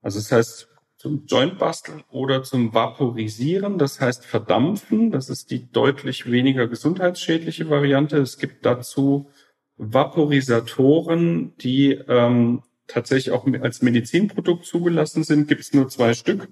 [0.00, 0.69] also das heißt
[1.00, 5.10] zum Joint basteln oder zum Vaporisieren, das heißt verdampfen.
[5.10, 8.18] Das ist die deutlich weniger gesundheitsschädliche Variante.
[8.18, 9.30] Es gibt dazu
[9.78, 15.48] Vaporisatoren, die ähm, tatsächlich auch als Medizinprodukt zugelassen sind.
[15.48, 16.50] Gibt es nur zwei Stück.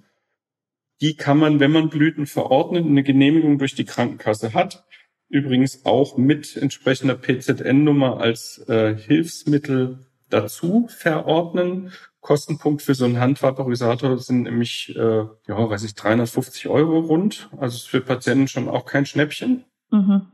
[1.03, 4.87] Die kann man, wenn man Blüten verordnet, eine Genehmigung durch die Krankenkasse hat,
[5.29, 11.93] übrigens auch mit entsprechender PZN-Nummer als äh, Hilfsmittel dazu verordnen.
[12.21, 17.49] Kostenpunkt für so einen Handvaporisator sind nämlich, äh, ja, weiß ich, 350 Euro rund.
[17.59, 19.65] Also ist für Patienten schon auch kein Schnäppchen.
[19.91, 20.27] Mhm.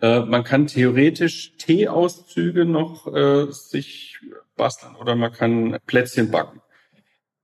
[0.00, 4.20] Äh, man kann theoretisch Teeauszüge noch äh, sich
[4.56, 6.60] basteln oder man kann Plätzchen backen.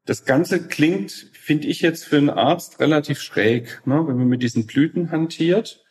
[0.04, 4.42] Das Ganze klingt, finde ich jetzt für einen Arzt relativ schräg, ne, wenn man mit
[4.42, 5.84] diesen Blüten hantiert.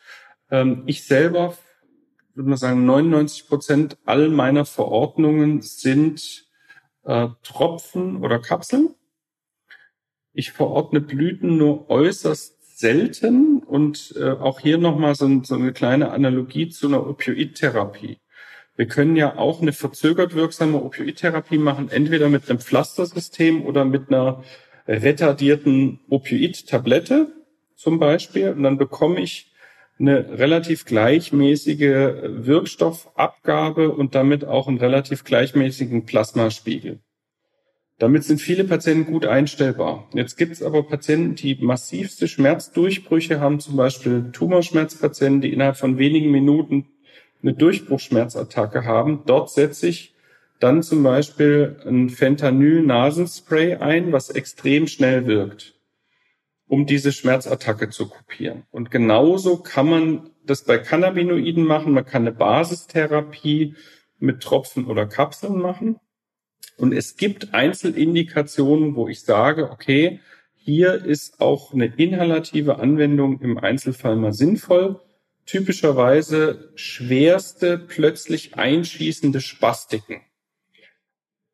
[0.49, 1.55] Ähm, ich selber
[2.37, 6.46] würde man sagen, 99 Prozent all meiner Verordnungen sind
[7.07, 8.93] äh, Tropfen oder Kapseln.
[10.33, 16.11] Ich verordne Blüten nur äußerst selten und äh, auch hier nochmal so, so eine kleine
[16.11, 18.19] Analogie zu einer Opioidtherapie.
[18.75, 24.09] Wir können ja auch eine verzögert wirksame Opioidtherapie machen, entweder mit einem Pflastersystem oder mit
[24.09, 24.43] einer
[24.87, 27.33] retardierten Opioid-Tablette
[27.75, 28.49] zum Beispiel.
[28.51, 29.51] Und dann bekomme ich
[29.99, 36.99] eine relativ gleichmäßige Wirkstoffabgabe und damit auch einen relativ gleichmäßigen Plasmaspiegel.
[37.99, 40.07] Damit sind viele Patienten gut einstellbar.
[40.13, 45.97] Jetzt gibt es aber Patienten, die massivste Schmerzdurchbrüche haben, zum Beispiel Tumorschmerzpatienten, die innerhalb von
[45.97, 46.85] wenigen Minuten
[47.41, 50.15] eine Durchbruchschmerzattacke haben, dort setze ich
[50.59, 55.75] dann zum Beispiel ein Fentanyl-Nasenspray ein, was extrem schnell wirkt,
[56.67, 58.63] um diese Schmerzattacke zu kopieren.
[58.71, 61.93] Und genauso kann man das bei Cannabinoiden machen.
[61.93, 63.75] Man kann eine Basistherapie
[64.19, 65.99] mit Tropfen oder Kapseln machen.
[66.77, 70.19] Und es gibt Einzelindikationen, wo ich sage, okay,
[70.55, 74.99] hier ist auch eine inhalative Anwendung im Einzelfall mal sinnvoll
[75.47, 80.21] typischerweise schwerste, plötzlich einschießende Spastiken.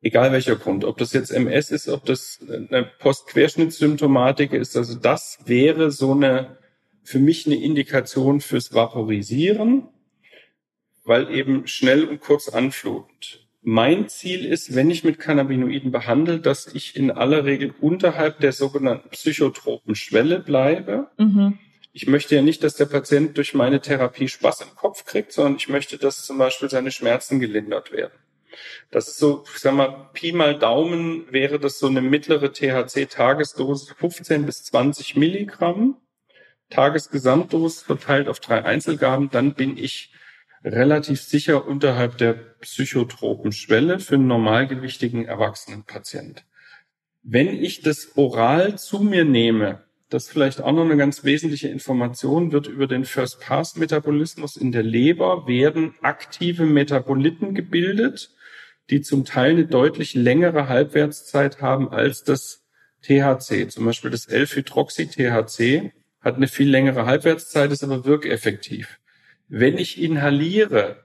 [0.04, 5.38] Egal welcher Grund, ob das jetzt MS ist, ob das eine Postquerschnittssymptomatik ist, also das
[5.46, 6.58] wäre so eine,
[7.02, 9.88] für mich eine Indikation fürs Vaporisieren,
[11.04, 13.48] weil eben schnell und kurz anflutend.
[13.62, 18.52] Mein Ziel ist, wenn ich mit Cannabinoiden behandle, dass ich in aller Regel unterhalb der
[18.52, 21.08] sogenannten psychotropen Schwelle bleibe.
[21.16, 21.58] Mhm
[21.96, 25.54] ich möchte ja nicht, dass der Patient durch meine Therapie Spaß im Kopf kriegt, sondern
[25.56, 28.12] ich möchte, dass zum Beispiel seine Schmerzen gelindert werden.
[28.90, 33.94] Das ist so, ich sag mal, Pi mal Daumen wäre das so eine mittlere THC-Tagesdosis
[33.94, 35.96] 15 bis 20 Milligramm.
[36.70, 40.12] Tagesgesamtdosis verteilt auf drei Einzelgaben, dann bin ich
[40.64, 46.44] relativ sicher unterhalb der psychotropen Schwelle für einen normalgewichtigen Erwachsenenpatient.
[47.22, 52.52] Wenn ich das oral zu mir nehme, das vielleicht auch noch eine ganz wesentliche Information
[52.52, 58.30] wird über den First-Pass-Metabolismus in der Leber, werden aktive Metaboliten gebildet,
[58.90, 62.64] die zum Teil eine deutlich längere Halbwertszeit haben als das
[63.02, 63.68] THC.
[63.68, 68.98] Zum Beispiel das L-Hydroxy-THC hat eine viel längere Halbwertszeit, ist aber wirkeffektiv.
[69.48, 71.04] Wenn ich inhaliere,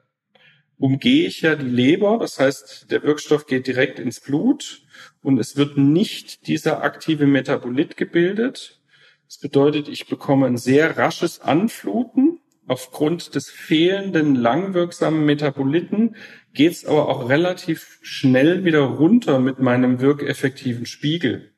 [0.77, 4.81] umgehe ich ja die Leber, das heißt, der Wirkstoff geht direkt ins Blut
[5.21, 8.81] und es wird nicht dieser aktive Metabolit gebildet.
[9.27, 12.28] Das bedeutet, ich bekomme ein sehr rasches Anfluten.
[12.69, 16.15] Aufgrund des fehlenden langwirksamen Metaboliten
[16.53, 21.55] geht es aber auch relativ schnell wieder runter mit meinem wirkeffektiven Spiegel.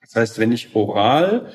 [0.00, 1.52] Das heißt, wenn ich oral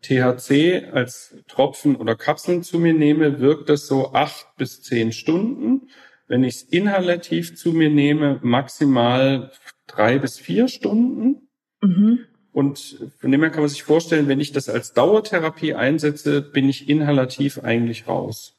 [0.00, 5.90] THC als Tropfen oder Kapseln zu mir nehme, wirkt das so acht bis zehn Stunden.
[6.26, 9.52] Wenn ich es inhalativ zu mir nehme, maximal
[9.86, 11.48] drei bis vier Stunden.
[11.82, 12.20] Mhm.
[12.52, 16.68] Und von dem her kann man sich vorstellen, wenn ich das als Dauertherapie einsetze, bin
[16.68, 18.58] ich inhalativ eigentlich raus.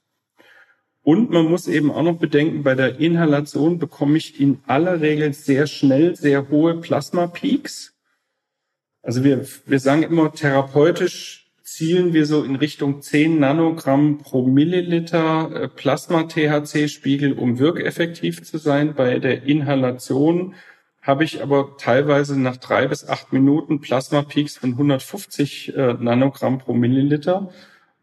[1.03, 5.33] Und man muss eben auch noch bedenken, bei der Inhalation bekomme ich in aller Regel
[5.33, 7.93] sehr schnell sehr hohe Plasma-Peaks.
[9.01, 15.51] Also wir, wir sagen immer, therapeutisch zielen wir so in Richtung 10 Nanogramm pro Milliliter
[15.53, 18.95] äh, Plasma-THC-Spiegel, um wirkeffektiv zu sein.
[18.95, 20.55] Bei der Inhalation
[21.03, 26.73] habe ich aber teilweise nach drei bis acht Minuten Plasma-Peaks von 150 äh, Nanogramm pro
[26.73, 27.51] Milliliter.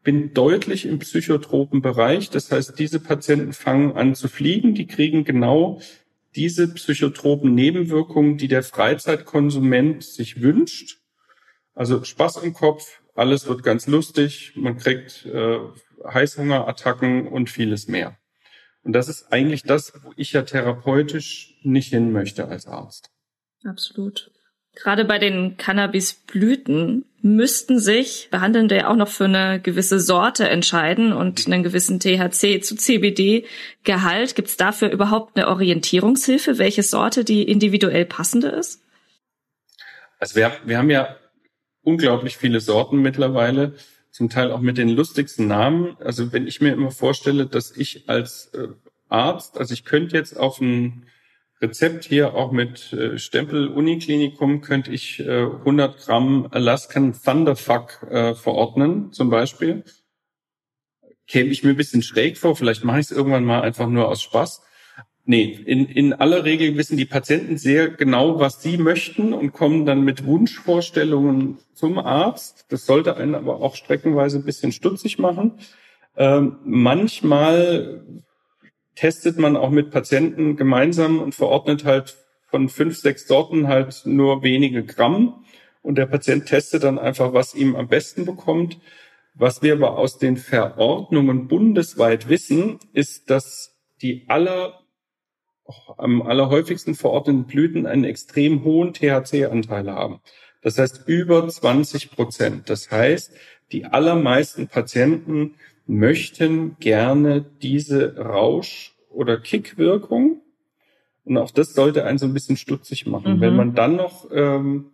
[0.03, 2.28] Bin deutlich im psychotropen Bereich.
[2.28, 4.74] Das heißt, diese Patienten fangen an zu fliegen.
[4.74, 5.80] Die kriegen genau
[6.36, 10.98] diese psychotropen Nebenwirkungen, die der Freizeitkonsument sich wünscht.
[11.74, 15.59] Also Spaß im Kopf, alles wird ganz lustig, man kriegt äh,
[16.07, 18.20] Heißhungerattacken und vieles mehr.
[18.83, 23.11] Und das ist eigentlich das, wo ich ja therapeutisch nicht hin möchte als Arzt.
[23.64, 24.31] Absolut.
[24.74, 31.12] Gerade bei den Cannabisblüten müssten sich Behandelnde ja auch noch für eine gewisse Sorte entscheiden
[31.12, 34.35] und einen gewissen THC zu CBD-Gehalt.
[34.37, 38.83] Gibt es dafür überhaupt eine Orientierungshilfe, welche Sorte die individuell passende ist?
[40.18, 41.16] Also wir, wir haben ja
[41.83, 43.74] unglaublich viele Sorten mittlerweile,
[44.11, 45.97] zum Teil auch mit den lustigsten Namen.
[46.01, 48.69] Also wenn ich mir immer vorstelle, dass ich als äh,
[49.09, 51.07] Arzt, also ich könnte jetzt auf ein
[51.61, 58.35] Rezept hier auch mit äh, Stempel Uniklinikum könnte ich äh, 100 Gramm Alaskan Thunderfuck äh,
[58.35, 59.85] verordnen, zum Beispiel.
[61.27, 64.09] Käme ich mir ein bisschen schräg vor, vielleicht mache ich es irgendwann mal einfach nur
[64.09, 64.63] aus Spaß.
[65.31, 69.87] Nee, in, in aller Regel wissen die Patienten sehr genau, was sie möchten und kommen
[69.87, 72.66] dann mit Wunschvorstellungen zum Arzt.
[72.70, 75.53] Das sollte einen aber auch streckenweise ein bisschen stutzig machen.
[76.16, 78.05] Ähm, manchmal
[78.97, 82.16] testet man auch mit Patienten gemeinsam und verordnet halt
[82.49, 85.45] von fünf, sechs Sorten halt nur wenige Gramm.
[85.81, 88.81] Und der Patient testet dann einfach, was ihm am besten bekommt.
[89.35, 94.80] Was wir aber aus den Verordnungen bundesweit wissen, ist, dass die aller,
[95.99, 100.21] am allerhäufigsten verordneten Blüten einen extrem hohen THC-Anteil haben.
[100.62, 102.71] Das heißt über 20 Prozent.
[102.71, 103.33] Das heißt,
[103.73, 105.55] die allermeisten Patienten
[105.87, 110.43] möchten gerne diese Rausch- oder Kickwirkung.
[111.25, 113.37] Und auch das sollte einen so ein bisschen stutzig machen.
[113.37, 113.41] Mhm.
[113.41, 114.93] Wenn man dann noch ähm,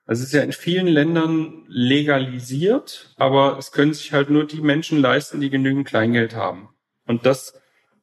[0.04, 4.60] Also es ist ja in vielen Ländern legalisiert, aber es können sich halt nur die
[4.60, 6.70] Menschen leisten, die genügend Kleingeld haben.
[7.06, 7.60] Und das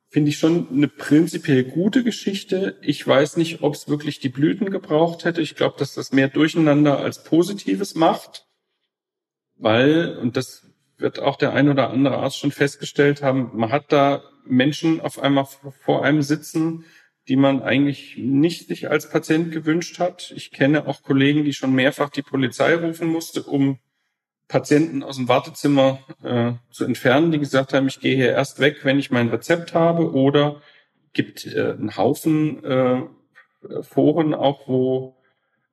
[0.07, 2.77] finde ich schon eine prinzipiell gute Geschichte.
[2.81, 5.41] Ich weiß nicht, ob es wirklich die Blüten gebraucht hätte.
[5.41, 8.47] Ich glaube, dass das mehr Durcheinander als Positives macht,
[9.55, 10.65] weil, und das
[10.97, 15.19] wird auch der ein oder andere Arzt schon festgestellt haben, man hat da Menschen auf
[15.19, 16.85] einmal vor einem sitzen,
[17.29, 20.33] die man eigentlich nicht sich als Patient gewünscht hat.
[20.35, 23.77] Ich kenne auch Kollegen, die schon mehrfach die Polizei rufen musste, um
[24.47, 28.83] Patienten aus dem Wartezimmer äh, zu entfernen, die gesagt haben, ich gehe hier erst weg,
[28.83, 30.11] wenn ich mein Rezept habe.
[30.11, 30.59] Oder
[31.13, 33.03] gibt äh, einen Haufen äh,
[33.83, 35.15] Foren auch, wo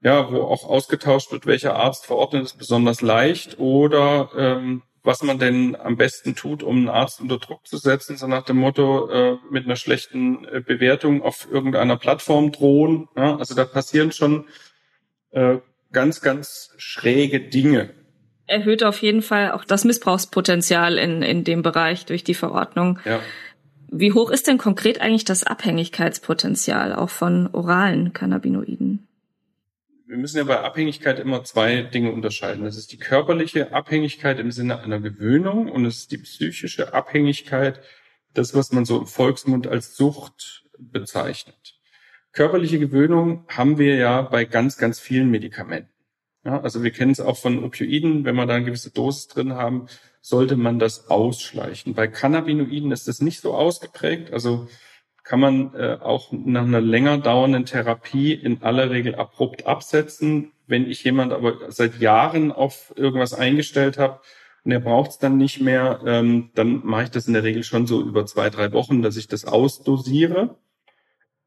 [0.03, 5.39] ja, wo auch ausgetauscht wird, welcher Arzt verordnet ist besonders leicht oder ähm, was man
[5.39, 9.09] denn am besten tut, um einen Arzt unter Druck zu setzen, so nach dem Motto,
[9.09, 13.09] äh, mit einer schlechten äh, Bewertung auf irgendeiner Plattform drohen.
[13.17, 13.37] Ja?
[13.37, 14.47] Also da passieren schon
[15.31, 15.59] äh,
[15.93, 17.91] ganz, ganz schräge Dinge.
[18.49, 22.99] Erhöht auf jeden Fall auch das Missbrauchspotenzial in, in dem Bereich durch die Verordnung.
[23.05, 23.21] Ja.
[23.89, 29.06] Wie hoch ist denn konkret eigentlich das Abhängigkeitspotenzial auch von oralen Cannabinoiden?
[30.07, 32.65] Wir müssen ja bei Abhängigkeit immer zwei Dinge unterscheiden.
[32.65, 37.81] Das ist die körperliche Abhängigkeit im Sinne einer Gewöhnung und es ist die psychische Abhängigkeit,
[38.33, 41.81] das, was man so im Volksmund als Sucht bezeichnet.
[42.33, 45.91] Körperliche Gewöhnung haben wir ja bei ganz, ganz vielen Medikamenten.
[46.45, 49.55] Ja, also wir kennen es auch von Opioiden, wenn wir da eine gewisse Dosis drin
[49.55, 49.89] haben,
[50.21, 51.95] sollte man das ausschleichen.
[51.95, 54.33] Bei Cannabinoiden ist das nicht so ausgeprägt.
[54.33, 54.69] Also
[55.27, 60.53] kann man äh, auch nach einer länger dauernden Therapie in aller Regel abrupt absetzen.
[60.69, 64.21] Wenn ich jemand aber seit Jahren auf irgendwas eingestellt habe
[64.65, 67.65] und er braucht es dann nicht mehr, ähm, dann mache ich das in der Regel
[67.65, 70.57] schon so über zwei, drei Wochen, dass ich das ausdosiere.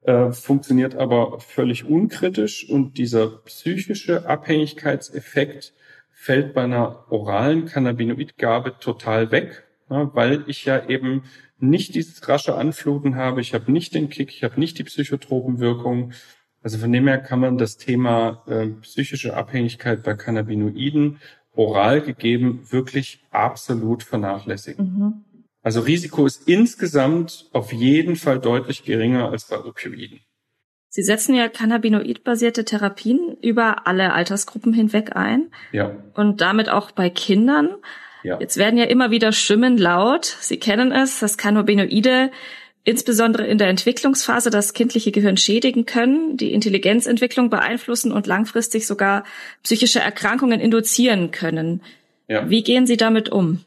[0.02, 5.74] Äh, funktioniert aber völlig unkritisch und dieser psychische Abhängigkeitseffekt
[6.12, 11.24] fällt bei einer oralen Cannabinoidgabe total weg, ja, weil ich ja eben
[11.60, 16.14] nicht dieses rasche Anfluten habe, ich habe nicht den Kick, ich habe nicht die Psychotropenwirkung.
[16.62, 21.20] Also von dem her kann man das Thema äh, psychische Abhängigkeit bei Cannabinoiden
[21.54, 24.86] oral gegeben wirklich absolut vernachlässigen.
[24.86, 25.26] Mhm.
[25.62, 30.20] Also Risiko ist insgesamt auf jeden Fall deutlich geringer als bei Opioiden.
[30.92, 35.52] Sie setzen ja cannabinoidbasierte Therapien über alle Altersgruppen hinweg ein.
[35.72, 35.96] Ja.
[36.16, 37.76] Und damit auch bei Kindern.
[38.24, 38.40] Ja.
[38.40, 40.26] Jetzt werden ja immer wieder Stimmen laut.
[40.26, 42.32] Sie kennen es, dass Cannabinoide
[42.84, 49.26] insbesondere in der Entwicklungsphase das kindliche Gehirn schädigen können, die Intelligenzentwicklung beeinflussen und langfristig sogar
[49.64, 51.82] psychische Erkrankungen induzieren können.
[52.28, 52.50] Ja.
[52.50, 53.64] Wie gehen Sie damit um?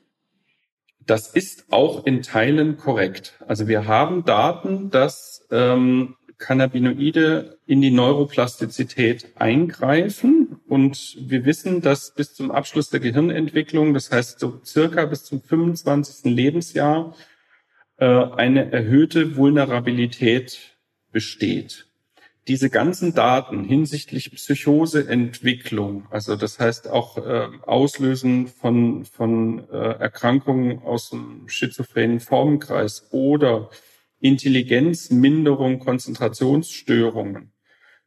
[1.06, 3.34] Das ist auch in Teilen korrekt.
[3.46, 10.41] Also wir haben Daten, dass ähm, Cannabinoide in die Neuroplastizität eingreifen.
[10.72, 15.42] Und wir wissen, dass bis zum Abschluss der Gehirnentwicklung, das heißt so circa bis zum
[15.42, 16.32] 25.
[16.34, 17.14] Lebensjahr,
[17.98, 20.78] äh, eine erhöhte Vulnerabilität
[21.10, 21.88] besteht.
[22.48, 30.78] Diese ganzen Daten hinsichtlich Psychoseentwicklung, also das heißt auch äh, Auslösen von, von äh, Erkrankungen
[30.78, 33.68] aus dem schizophrenen Formenkreis oder
[34.20, 37.52] Intelligenzminderung, Konzentrationsstörungen.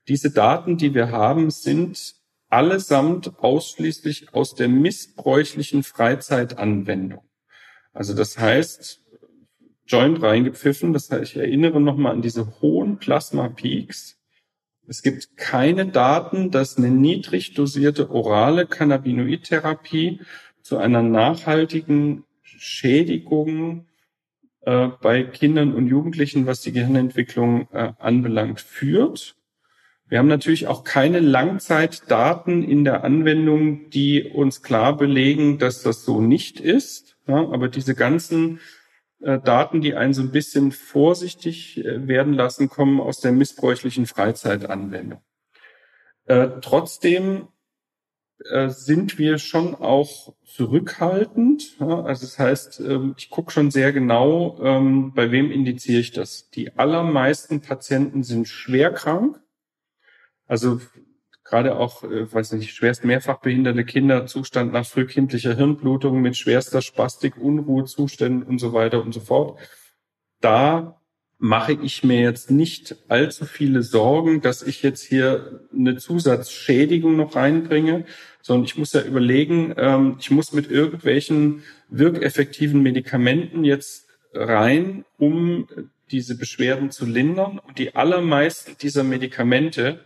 [0.07, 2.24] Diese Daten, die wir haben, sind
[2.56, 7.22] allesamt ausschließlich aus der missbräuchlichen Freizeitanwendung.
[7.91, 9.01] Also das heißt,
[9.86, 14.18] Joint reingepfiffen, das heißt, ich erinnere nochmal an diese hohen Plasma-Peaks.
[14.88, 20.22] Es gibt keine Daten, dass eine niedrig dosierte orale Cannabinoidtherapie
[20.62, 23.86] zu einer nachhaltigen Schädigung
[24.62, 29.36] äh, bei Kindern und Jugendlichen, was die Gehirnentwicklung äh, anbelangt, führt.
[30.08, 36.06] Wir haben natürlich auch keine Langzeitdaten in der Anwendung, die uns klar belegen, dass das
[36.06, 37.18] so nicht ist.
[37.28, 38.60] Ja, aber diese ganzen
[39.22, 44.06] äh, Daten, die einen so ein bisschen vorsichtig äh, werden lassen, kommen aus der missbräuchlichen
[44.06, 45.22] Freizeitanwendung.
[46.26, 47.47] Äh, trotzdem
[48.51, 51.80] äh, sind wir schon auch zurückhaltend.
[51.80, 52.03] Ja?
[52.03, 56.49] Also das heißt, ähm, ich gucke schon sehr genau, ähm, bei wem indiziere ich das.
[56.51, 59.41] Die allermeisten Patienten sind schwer krank.
[60.48, 60.80] Also
[61.43, 66.82] gerade auch, äh, weiß nicht, schwerst mehrfach behinderte Kinder, Zustand nach frühkindlicher Hirnblutung mit schwerster
[66.82, 69.60] Spastik, Unruhezuständen und so weiter und so fort.
[70.41, 71.00] Da
[71.38, 77.36] mache ich mir jetzt nicht allzu viele Sorgen, dass ich jetzt hier eine Zusatzschädigung noch
[77.36, 78.06] reinbringe,
[78.41, 85.68] sondern ich muss ja überlegen, ähm, ich muss mit irgendwelchen wirkeffektiven Medikamenten jetzt rein, um
[86.12, 87.60] diese Beschwerden zu lindern.
[87.60, 90.00] Und die allermeisten dieser Medikamente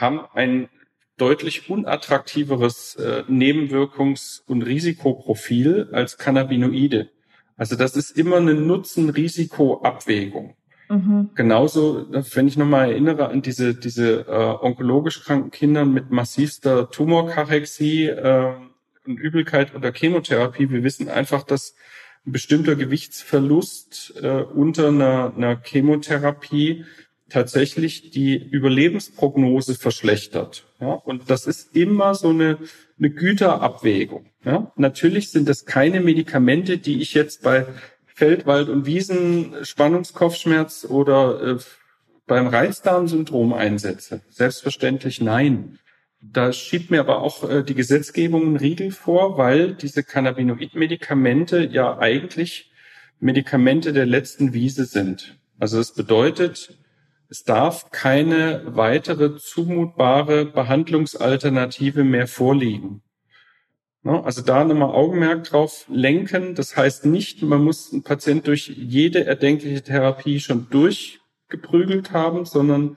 [0.00, 0.68] haben ein
[1.16, 7.10] deutlich unattraktiveres äh, Nebenwirkungs- und Risikoprofil als Cannabinoide.
[7.56, 10.54] Also das ist immer eine Nutzen-Risiko-Abwägung.
[10.88, 11.30] Mhm.
[11.34, 18.06] Genauso, wenn ich nochmal erinnere an diese, diese äh, onkologisch kranken Kinder mit massivster Tumorkarexie
[18.06, 18.54] äh,
[19.04, 21.74] und Übelkeit unter Chemotherapie, wir wissen einfach, dass
[22.26, 26.84] ein bestimmter Gewichtsverlust äh, unter einer, einer Chemotherapie
[27.30, 30.64] tatsächlich die Überlebensprognose verschlechtert.
[30.80, 32.58] Ja, und das ist immer so eine,
[32.98, 34.26] eine Güterabwägung.
[34.44, 37.66] Ja, natürlich sind das keine Medikamente, die ich jetzt bei
[38.06, 41.58] Feldwald- und Wiesen Spannungskopfschmerz oder äh,
[42.26, 44.22] beim Reizdarmsyndrom einsetze.
[44.28, 45.78] Selbstverständlich nein.
[46.20, 51.98] Da schiebt mir aber auch äh, die Gesetzgebung einen Riegel vor, weil diese Cannabinoid-Medikamente ja
[51.98, 52.72] eigentlich
[53.20, 55.38] Medikamente der letzten Wiese sind.
[55.58, 56.76] Also das bedeutet,
[57.30, 63.02] es darf keine weitere zumutbare Behandlungsalternative mehr vorliegen.
[64.04, 66.54] Also da nochmal Augenmerk drauf lenken.
[66.54, 72.96] Das heißt nicht, man muss einen Patient durch jede erdenkliche Therapie schon durchgeprügelt haben, sondern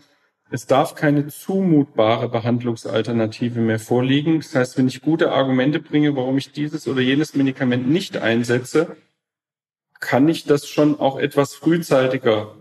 [0.49, 4.39] es darf keine zumutbare Behandlungsalternative mehr vorliegen.
[4.39, 8.95] Das heißt, wenn ich gute Argumente bringe, warum ich dieses oder jenes Medikament nicht einsetze,
[9.99, 12.60] kann ich das schon auch etwas frühzeitiger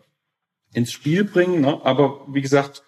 [0.73, 1.61] ins Spiel bringen.
[1.61, 1.81] Ne?
[1.85, 2.83] Aber wie gesagt,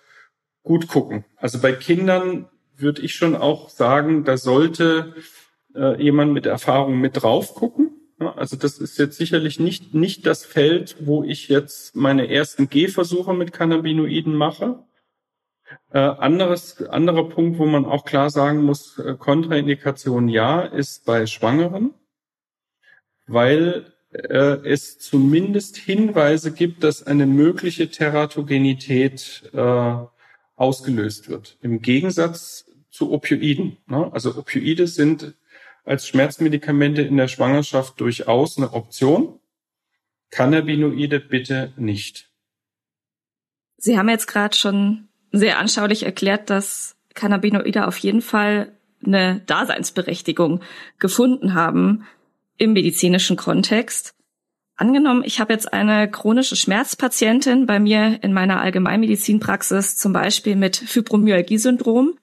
[0.62, 1.24] gut gucken.
[1.36, 5.14] Also bei Kindern würde ich schon auch sagen, da sollte
[5.74, 7.92] äh, jemand mit Erfahrung mit drauf gucken.
[8.20, 12.68] Ja, also das ist jetzt sicherlich nicht, nicht das Feld, wo ich jetzt meine ersten
[12.68, 14.84] Gehversuche mit Cannabinoiden mache.
[15.90, 21.26] Äh, anderes, anderer Punkt, wo man auch klar sagen muss, äh, Kontraindikation ja, ist bei
[21.26, 21.94] Schwangeren,
[23.26, 29.94] weil äh, es zumindest Hinweise gibt, dass eine mögliche Teratogenität äh,
[30.56, 31.56] ausgelöst wird.
[31.62, 33.78] Im Gegensatz zu Opioiden.
[33.86, 34.10] Ne?
[34.12, 35.34] Also Opioide sind
[35.84, 39.40] als Schmerzmedikamente in der Schwangerschaft durchaus eine Option.
[40.30, 42.30] Cannabinoide bitte nicht.
[43.78, 48.72] Sie haben jetzt gerade schon sehr anschaulich erklärt, dass Cannabinoide auf jeden Fall
[49.04, 50.60] eine Daseinsberechtigung
[50.98, 52.06] gefunden haben
[52.62, 54.14] im medizinischen Kontext.
[54.76, 60.76] Angenommen, ich habe jetzt eine chronische Schmerzpatientin bei mir in meiner Allgemeinmedizinpraxis, zum Beispiel mit
[60.76, 62.18] Fibromyalgie-Syndrom,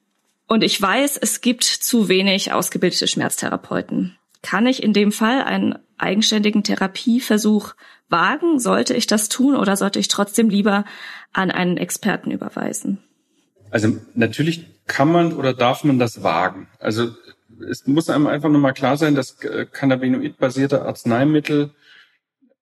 [0.48, 4.18] und ich weiß, es gibt zu wenig ausgebildete Schmerztherapeuten.
[4.42, 7.76] Kann ich in dem Fall einen eigenständigen Therapieversuch
[8.08, 8.60] wagen?
[8.60, 10.86] Sollte ich das tun oder sollte ich trotzdem lieber
[11.34, 12.98] an einen Experten überweisen?
[13.70, 16.68] Also natürlich kann man oder darf man das wagen.
[16.80, 17.12] Also
[17.70, 21.72] es muss einem einfach nochmal klar sein, dass äh, cannabinoid-basierte Arzneimittel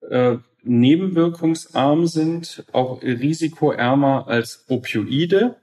[0.09, 5.57] äh, nebenwirkungsarm sind, auch risikoärmer als Opioide,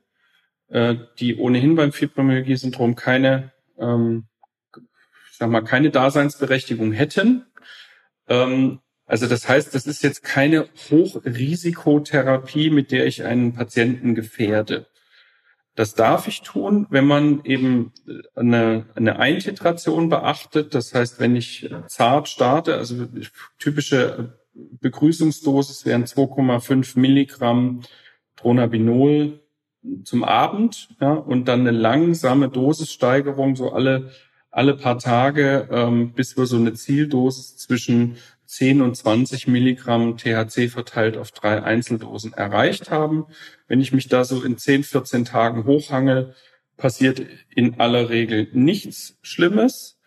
[0.68, 4.26] äh, die ohnehin beim Fibromyalgie-Syndrom keine, ähm,
[5.30, 7.46] ich sag mal, keine Daseinsberechtigung hätten.
[8.28, 14.86] Ähm, also das heißt, das ist jetzt keine Hochrisikotherapie, mit der ich einen Patienten gefährde.
[15.74, 17.92] Das darf ich tun, wenn man eben
[18.36, 20.74] eine, eine Eintitration beachtet.
[20.74, 23.08] Das heißt, wenn ich zart starte, also
[23.58, 27.82] typische Begrüßungsdosis wären 2,5 Milligramm
[28.36, 29.40] Dronabinol
[30.04, 34.10] zum Abend ja, und dann eine langsame Dosissteigerung so alle
[34.54, 38.16] alle paar Tage, ähm, bis wir so eine Zieldosis zwischen
[38.46, 43.26] 10 und 20 Milligramm THC verteilt auf drei Einzeldosen erreicht haben.
[43.68, 46.34] Wenn ich mich da so in 10, 14 Tagen hochhangel,
[46.76, 47.22] passiert
[47.54, 49.98] in aller Regel nichts Schlimmes.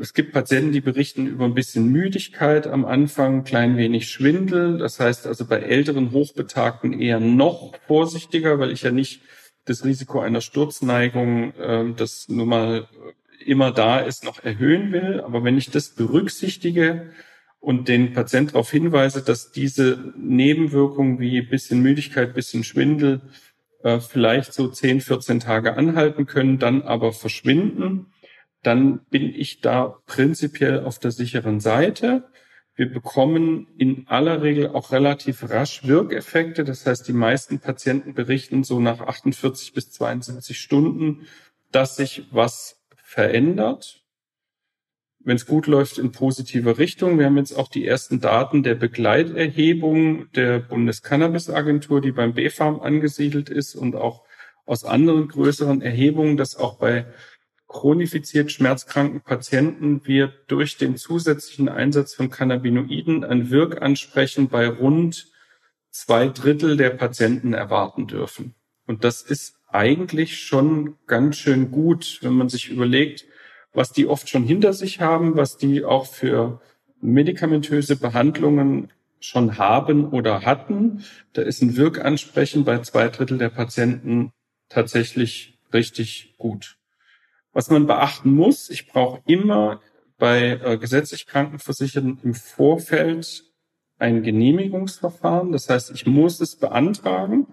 [0.00, 4.78] Es gibt Patienten, die berichten über ein bisschen Müdigkeit am Anfang, klein wenig Schwindel.
[4.78, 9.22] Das heißt also bei älteren Hochbetagten eher noch vorsichtiger, weil ich ja nicht
[9.64, 12.88] das Risiko einer Sturzneigung, äh, das nun mal
[13.44, 15.20] immer da ist, noch erhöhen will.
[15.20, 17.10] Aber wenn ich das berücksichtige,
[17.60, 23.20] und den Patient darauf hinweise, dass diese Nebenwirkungen wie bisschen Müdigkeit, bisschen Schwindel
[23.82, 28.12] äh, vielleicht so 10, 14 Tage anhalten können, dann aber verschwinden,
[28.62, 32.28] dann bin ich da prinzipiell auf der sicheren Seite.
[32.74, 36.64] Wir bekommen in aller Regel auch relativ rasch Wirkeffekte.
[36.64, 41.26] Das heißt, die meisten Patienten berichten so nach 48 bis 72 Stunden,
[41.72, 43.99] dass sich was verändert.
[45.22, 47.18] Wenn es gut läuft, in positive Richtung.
[47.18, 53.50] Wir haben jetzt auch die ersten Daten der Begleiterhebung der Bundescannabisagentur, die beim BfArM angesiedelt
[53.50, 54.24] ist und auch
[54.64, 57.06] aus anderen größeren Erhebungen, dass auch bei
[57.68, 65.28] chronifiziert schmerzkranken Patienten wir durch den zusätzlichen Einsatz von Cannabinoiden ein Wirkansprechen bei rund
[65.90, 68.54] zwei Drittel der Patienten erwarten dürfen.
[68.86, 73.24] Und das ist eigentlich schon ganz schön gut, wenn man sich überlegt,
[73.72, 76.60] was die oft schon hinter sich haben, was die auch für
[77.00, 78.90] medikamentöse Behandlungen
[79.20, 81.04] schon haben oder hatten.
[81.32, 84.32] Da ist ein Wirkansprechen bei zwei Drittel der Patienten
[84.68, 86.78] tatsächlich richtig gut.
[87.52, 89.80] Was man beachten muss, ich brauche immer
[90.18, 93.44] bei äh, gesetzlich Krankenversicherten im Vorfeld
[93.98, 95.52] ein Genehmigungsverfahren.
[95.52, 97.46] Das heißt, ich muss es beantragen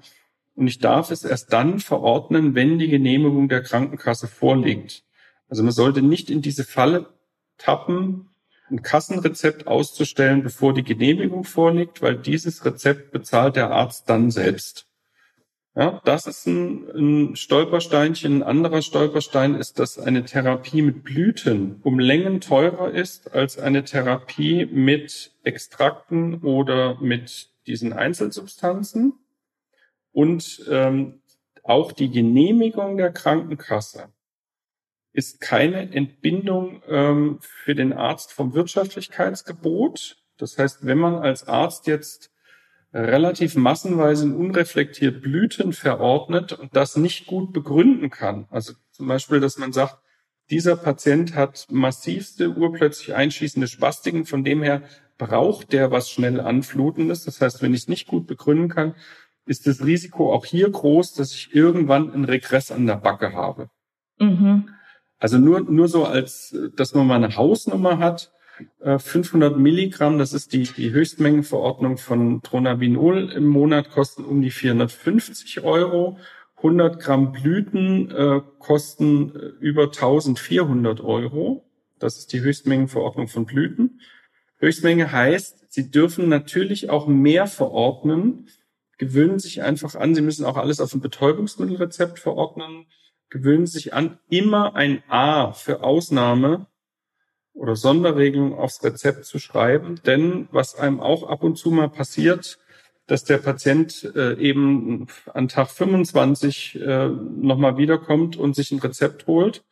[0.56, 5.04] und ich darf es erst dann verordnen, wenn die Genehmigung der Krankenkasse vorliegt.
[5.50, 7.08] Also man sollte nicht in diese Falle
[7.58, 8.30] tappen,
[8.70, 14.88] ein Kassenrezept auszustellen, bevor die Genehmigung vorliegt, weil dieses Rezept bezahlt der Arzt dann selbst.
[15.74, 16.90] Ja, das ist ein,
[17.30, 18.38] ein Stolpersteinchen.
[18.38, 23.84] Ein anderer Stolperstein ist, dass eine Therapie mit Blüten um Längen teurer ist als eine
[23.84, 29.14] Therapie mit Extrakten oder mit diesen Einzelsubstanzen.
[30.12, 31.22] Und ähm,
[31.62, 34.10] auch die Genehmigung der Krankenkasse
[35.18, 40.18] ist keine Entbindung ähm, für den Arzt vom Wirtschaftlichkeitsgebot.
[40.38, 42.30] Das heißt, wenn man als Arzt jetzt
[42.94, 48.46] relativ massenweise und unreflektiert Blüten verordnet und das nicht gut begründen kann.
[48.52, 49.98] Also zum Beispiel, dass man sagt,
[50.52, 54.84] dieser Patient hat massivste urplötzlich einschließende Spastiken, von dem her
[55.18, 57.26] braucht der was schnell anflutendes.
[57.26, 58.94] Das heißt, wenn ich es nicht gut begründen kann,
[59.48, 63.72] ist das Risiko auch hier groß, dass ich irgendwann einen Regress an der Backe habe.
[64.20, 64.70] Mhm.
[65.20, 68.32] Also nur, nur so als, dass man mal eine Hausnummer hat.
[68.82, 74.50] 500 äh, Milligramm, das ist die, die Höchstmengenverordnung von Tronabinol im Monat, kosten um die
[74.50, 76.18] 450 Euro.
[76.58, 81.70] 100 Gramm Blüten äh, kosten äh, über 1400 Euro.
[82.00, 84.02] Das ist die Höchstmengenverordnung von Blüten.
[84.58, 88.48] Höchstmenge heißt, Sie dürfen natürlich auch mehr verordnen,
[88.98, 92.88] gewöhnen sich einfach an, Sie müssen auch alles auf ein Betäubungsmittelrezept verordnen,
[93.30, 96.68] gewöhnen sich an, immer ein A für Ausnahme
[97.54, 100.00] oder Sonderregelung aufs Rezept zu schreiben.
[100.06, 102.60] Denn was einem auch ab und zu mal passiert,
[103.08, 109.28] dass der Patient äh, eben an Tag 25 äh, nochmal wiederkommt und sich ein Rezept
[109.28, 109.64] holt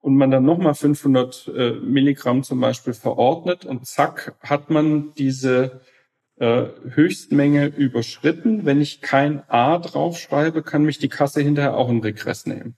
[0.00, 5.82] und man dann nochmal 500 äh, Milligramm zum Beispiel verordnet und zack hat man diese
[6.36, 8.64] äh, Höchstmenge überschritten.
[8.64, 12.76] Wenn ich kein A draufschreibe, kann mich die Kasse hinterher auch in Regress nehmen.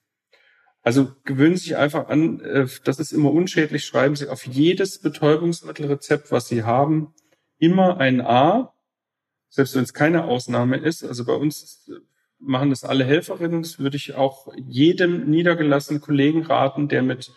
[0.83, 5.01] Also gewöhnen Sie sich einfach an, äh, das ist immer unschädlich, schreiben Sie auf jedes
[5.01, 7.15] Betäubungsmittelrezept, was Sie haben,
[7.59, 8.75] immer ein A,
[9.49, 11.03] selbst wenn es keine Ausnahme ist.
[11.03, 11.91] Also bei uns
[12.39, 13.63] machen das alle Helferinnen.
[13.63, 17.33] Das würde ich auch jedem niedergelassenen Kollegen raten, der mit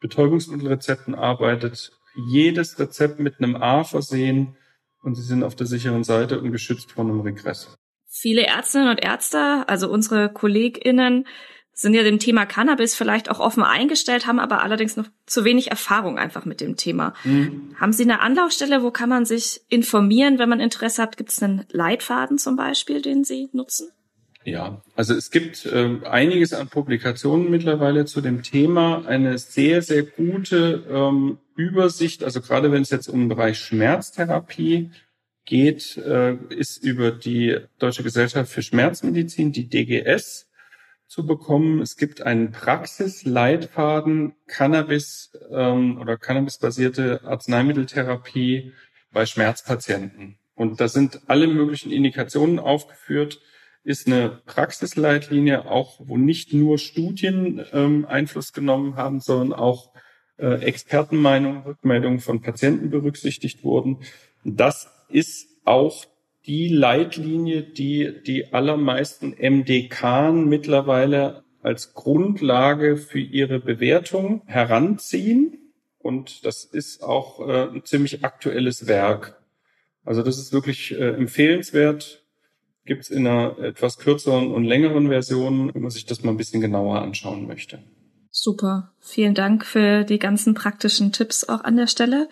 [0.00, 1.92] Betäubungsmittelrezepten arbeitet,
[2.28, 4.56] jedes Rezept mit einem A versehen
[5.02, 7.76] und Sie sind auf der sicheren Seite und geschützt vor einem Regress.
[8.06, 11.26] Viele Ärztinnen und Ärzte, also unsere KollegInnen,
[11.74, 15.70] sind ja dem Thema Cannabis vielleicht auch offen eingestellt, haben aber allerdings noch zu wenig
[15.70, 17.14] Erfahrung einfach mit dem Thema.
[17.24, 17.74] Mhm.
[17.80, 21.16] Haben Sie eine Anlaufstelle, wo kann man sich informieren, wenn man Interesse hat?
[21.16, 23.90] Gibt es einen Leitfaden zum Beispiel, den Sie nutzen?
[24.44, 29.06] Ja, also es gibt äh, einiges an Publikationen mittlerweile zu dem Thema.
[29.06, 34.90] Eine sehr, sehr gute ähm, Übersicht, also gerade wenn es jetzt um den Bereich Schmerztherapie
[35.44, 40.48] geht, äh, ist über die Deutsche Gesellschaft für Schmerzmedizin, die DGS,
[41.12, 41.82] zu bekommen.
[41.82, 48.72] Es gibt einen Praxisleitfaden Cannabis ähm, oder Cannabis-basierte Arzneimitteltherapie
[49.12, 50.38] bei Schmerzpatienten.
[50.54, 53.42] Und da sind alle möglichen Indikationen aufgeführt.
[53.84, 59.92] Ist eine Praxisleitlinie auch, wo nicht nur Studien ähm, Einfluss genommen haben, sondern auch
[60.36, 63.98] äh, Expertenmeinungen, Rückmeldungen von Patienten berücksichtigt wurden.
[64.44, 66.06] Das ist auch
[66.46, 75.72] die Leitlinie, die die allermeisten MDK mittlerweile als Grundlage für ihre Bewertung heranziehen.
[75.98, 79.40] Und das ist auch äh, ein ziemlich aktuelles Werk.
[80.04, 82.21] Also das ist wirklich äh, empfehlenswert.
[82.84, 86.60] Gibt's in einer etwas kürzeren und längeren Version, wenn man sich das mal ein bisschen
[86.60, 87.82] genauer anschauen möchte.
[88.30, 88.92] Super.
[88.98, 92.28] Vielen Dank für die ganzen praktischen Tipps auch an der Stelle.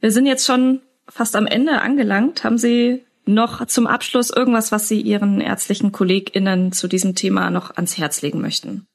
[0.00, 2.42] Wir sind jetzt schon fast am Ende angelangt.
[2.42, 7.76] Haben Sie noch zum Abschluss irgendwas, was Sie Ihren ärztlichen KollegInnen zu diesem Thema noch
[7.76, 8.86] ans Herz legen möchten?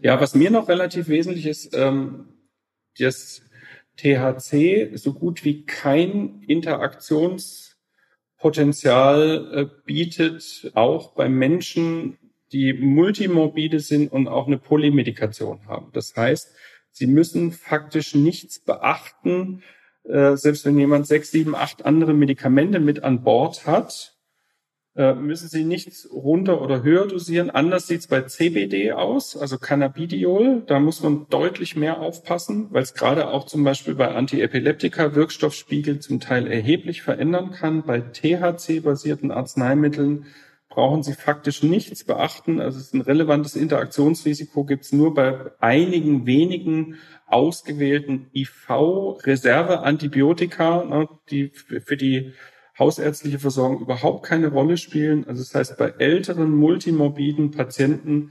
[0.00, 2.28] Ja, was mir noch relativ wesentlich ist, ähm,
[2.98, 3.42] das
[3.96, 7.61] THC so gut wie kein Interaktionspotenzial
[8.50, 12.18] äh, bietet, auch bei Menschen,
[12.52, 15.90] die multimorbide sind und auch eine Polymedikation haben.
[15.92, 16.54] Das heißt,
[16.90, 19.62] sie müssen faktisch nichts beachten,
[20.04, 24.14] äh, selbst wenn jemand sechs, sieben, acht andere Medikamente mit an Bord hat,
[24.94, 27.48] äh, müssen Sie nichts runter oder höher dosieren.
[27.48, 30.64] Anders sieht es bei CBD aus, also Cannabidiol.
[30.66, 36.00] Da muss man deutlich mehr aufpassen, weil es gerade auch zum Beispiel bei Antiepileptika Wirkstoffspiegel
[36.00, 37.84] zum Teil erheblich verändern kann.
[37.84, 40.26] Bei THC-basierten Arzneimitteln
[40.68, 42.60] brauchen Sie faktisch nichts beachten.
[42.60, 51.08] Also es ist ein relevantes Interaktionsrisiko gibt es nur bei einigen wenigen ausgewählten IV-Reserve-Antibiotika, ne,
[51.30, 52.34] die für die
[52.78, 55.26] hausärztliche Versorgung überhaupt keine Rolle spielen.
[55.26, 58.30] Also das heißt, bei älteren multimorbiden Patienten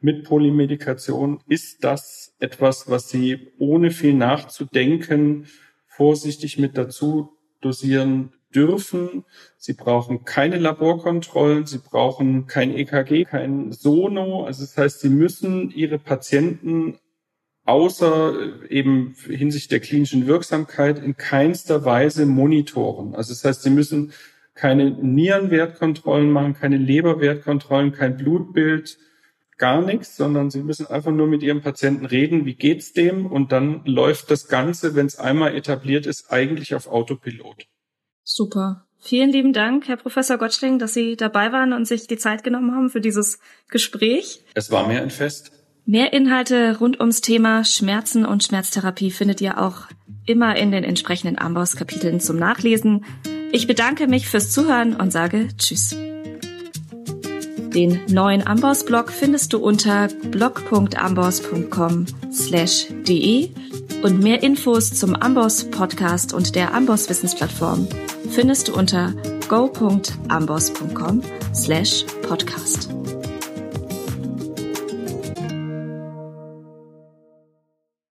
[0.00, 5.46] mit Polymedikation ist das etwas, was Sie ohne viel nachzudenken
[5.86, 7.32] vorsichtig mit dazu
[7.62, 9.24] dosieren dürfen.
[9.56, 14.44] Sie brauchen keine Laborkontrollen, sie brauchen kein EKG, kein Sono.
[14.44, 16.98] Also das heißt, sie müssen ihre Patienten
[17.66, 23.14] außer äh, eben hinsichtlich der klinischen Wirksamkeit in keinster Weise monitoren.
[23.14, 24.12] Also das heißt, sie müssen
[24.54, 28.96] keine Nierenwertkontrollen machen, keine Leberwertkontrollen, kein Blutbild,
[29.58, 33.52] gar nichts, sondern sie müssen einfach nur mit ihrem Patienten reden, wie geht's dem und
[33.52, 37.66] dann läuft das Ganze, wenn es einmal etabliert ist, eigentlich auf Autopilot.
[38.22, 38.86] Super.
[38.98, 42.74] Vielen lieben Dank, Herr Professor Gottschling, dass Sie dabei waren und sich die Zeit genommen
[42.74, 43.38] haben für dieses
[43.68, 44.42] Gespräch.
[44.54, 45.52] Es war mir ein Fest.
[45.88, 49.86] Mehr Inhalte rund ums Thema Schmerzen und Schmerztherapie findet ihr auch
[50.26, 53.04] immer in den entsprechenden Amboss-Kapiteln zum Nachlesen.
[53.52, 55.96] Ich bedanke mich fürs Zuhören und sage Tschüss.
[57.72, 63.50] Den neuen Amboss-Blog findest du unter blog.amboss.com slash de
[64.02, 67.86] und mehr Infos zum Amboss Podcast und der Amboss Wissensplattform
[68.30, 69.14] findest du unter
[69.48, 71.22] go.amboss.com
[71.54, 72.88] slash podcast.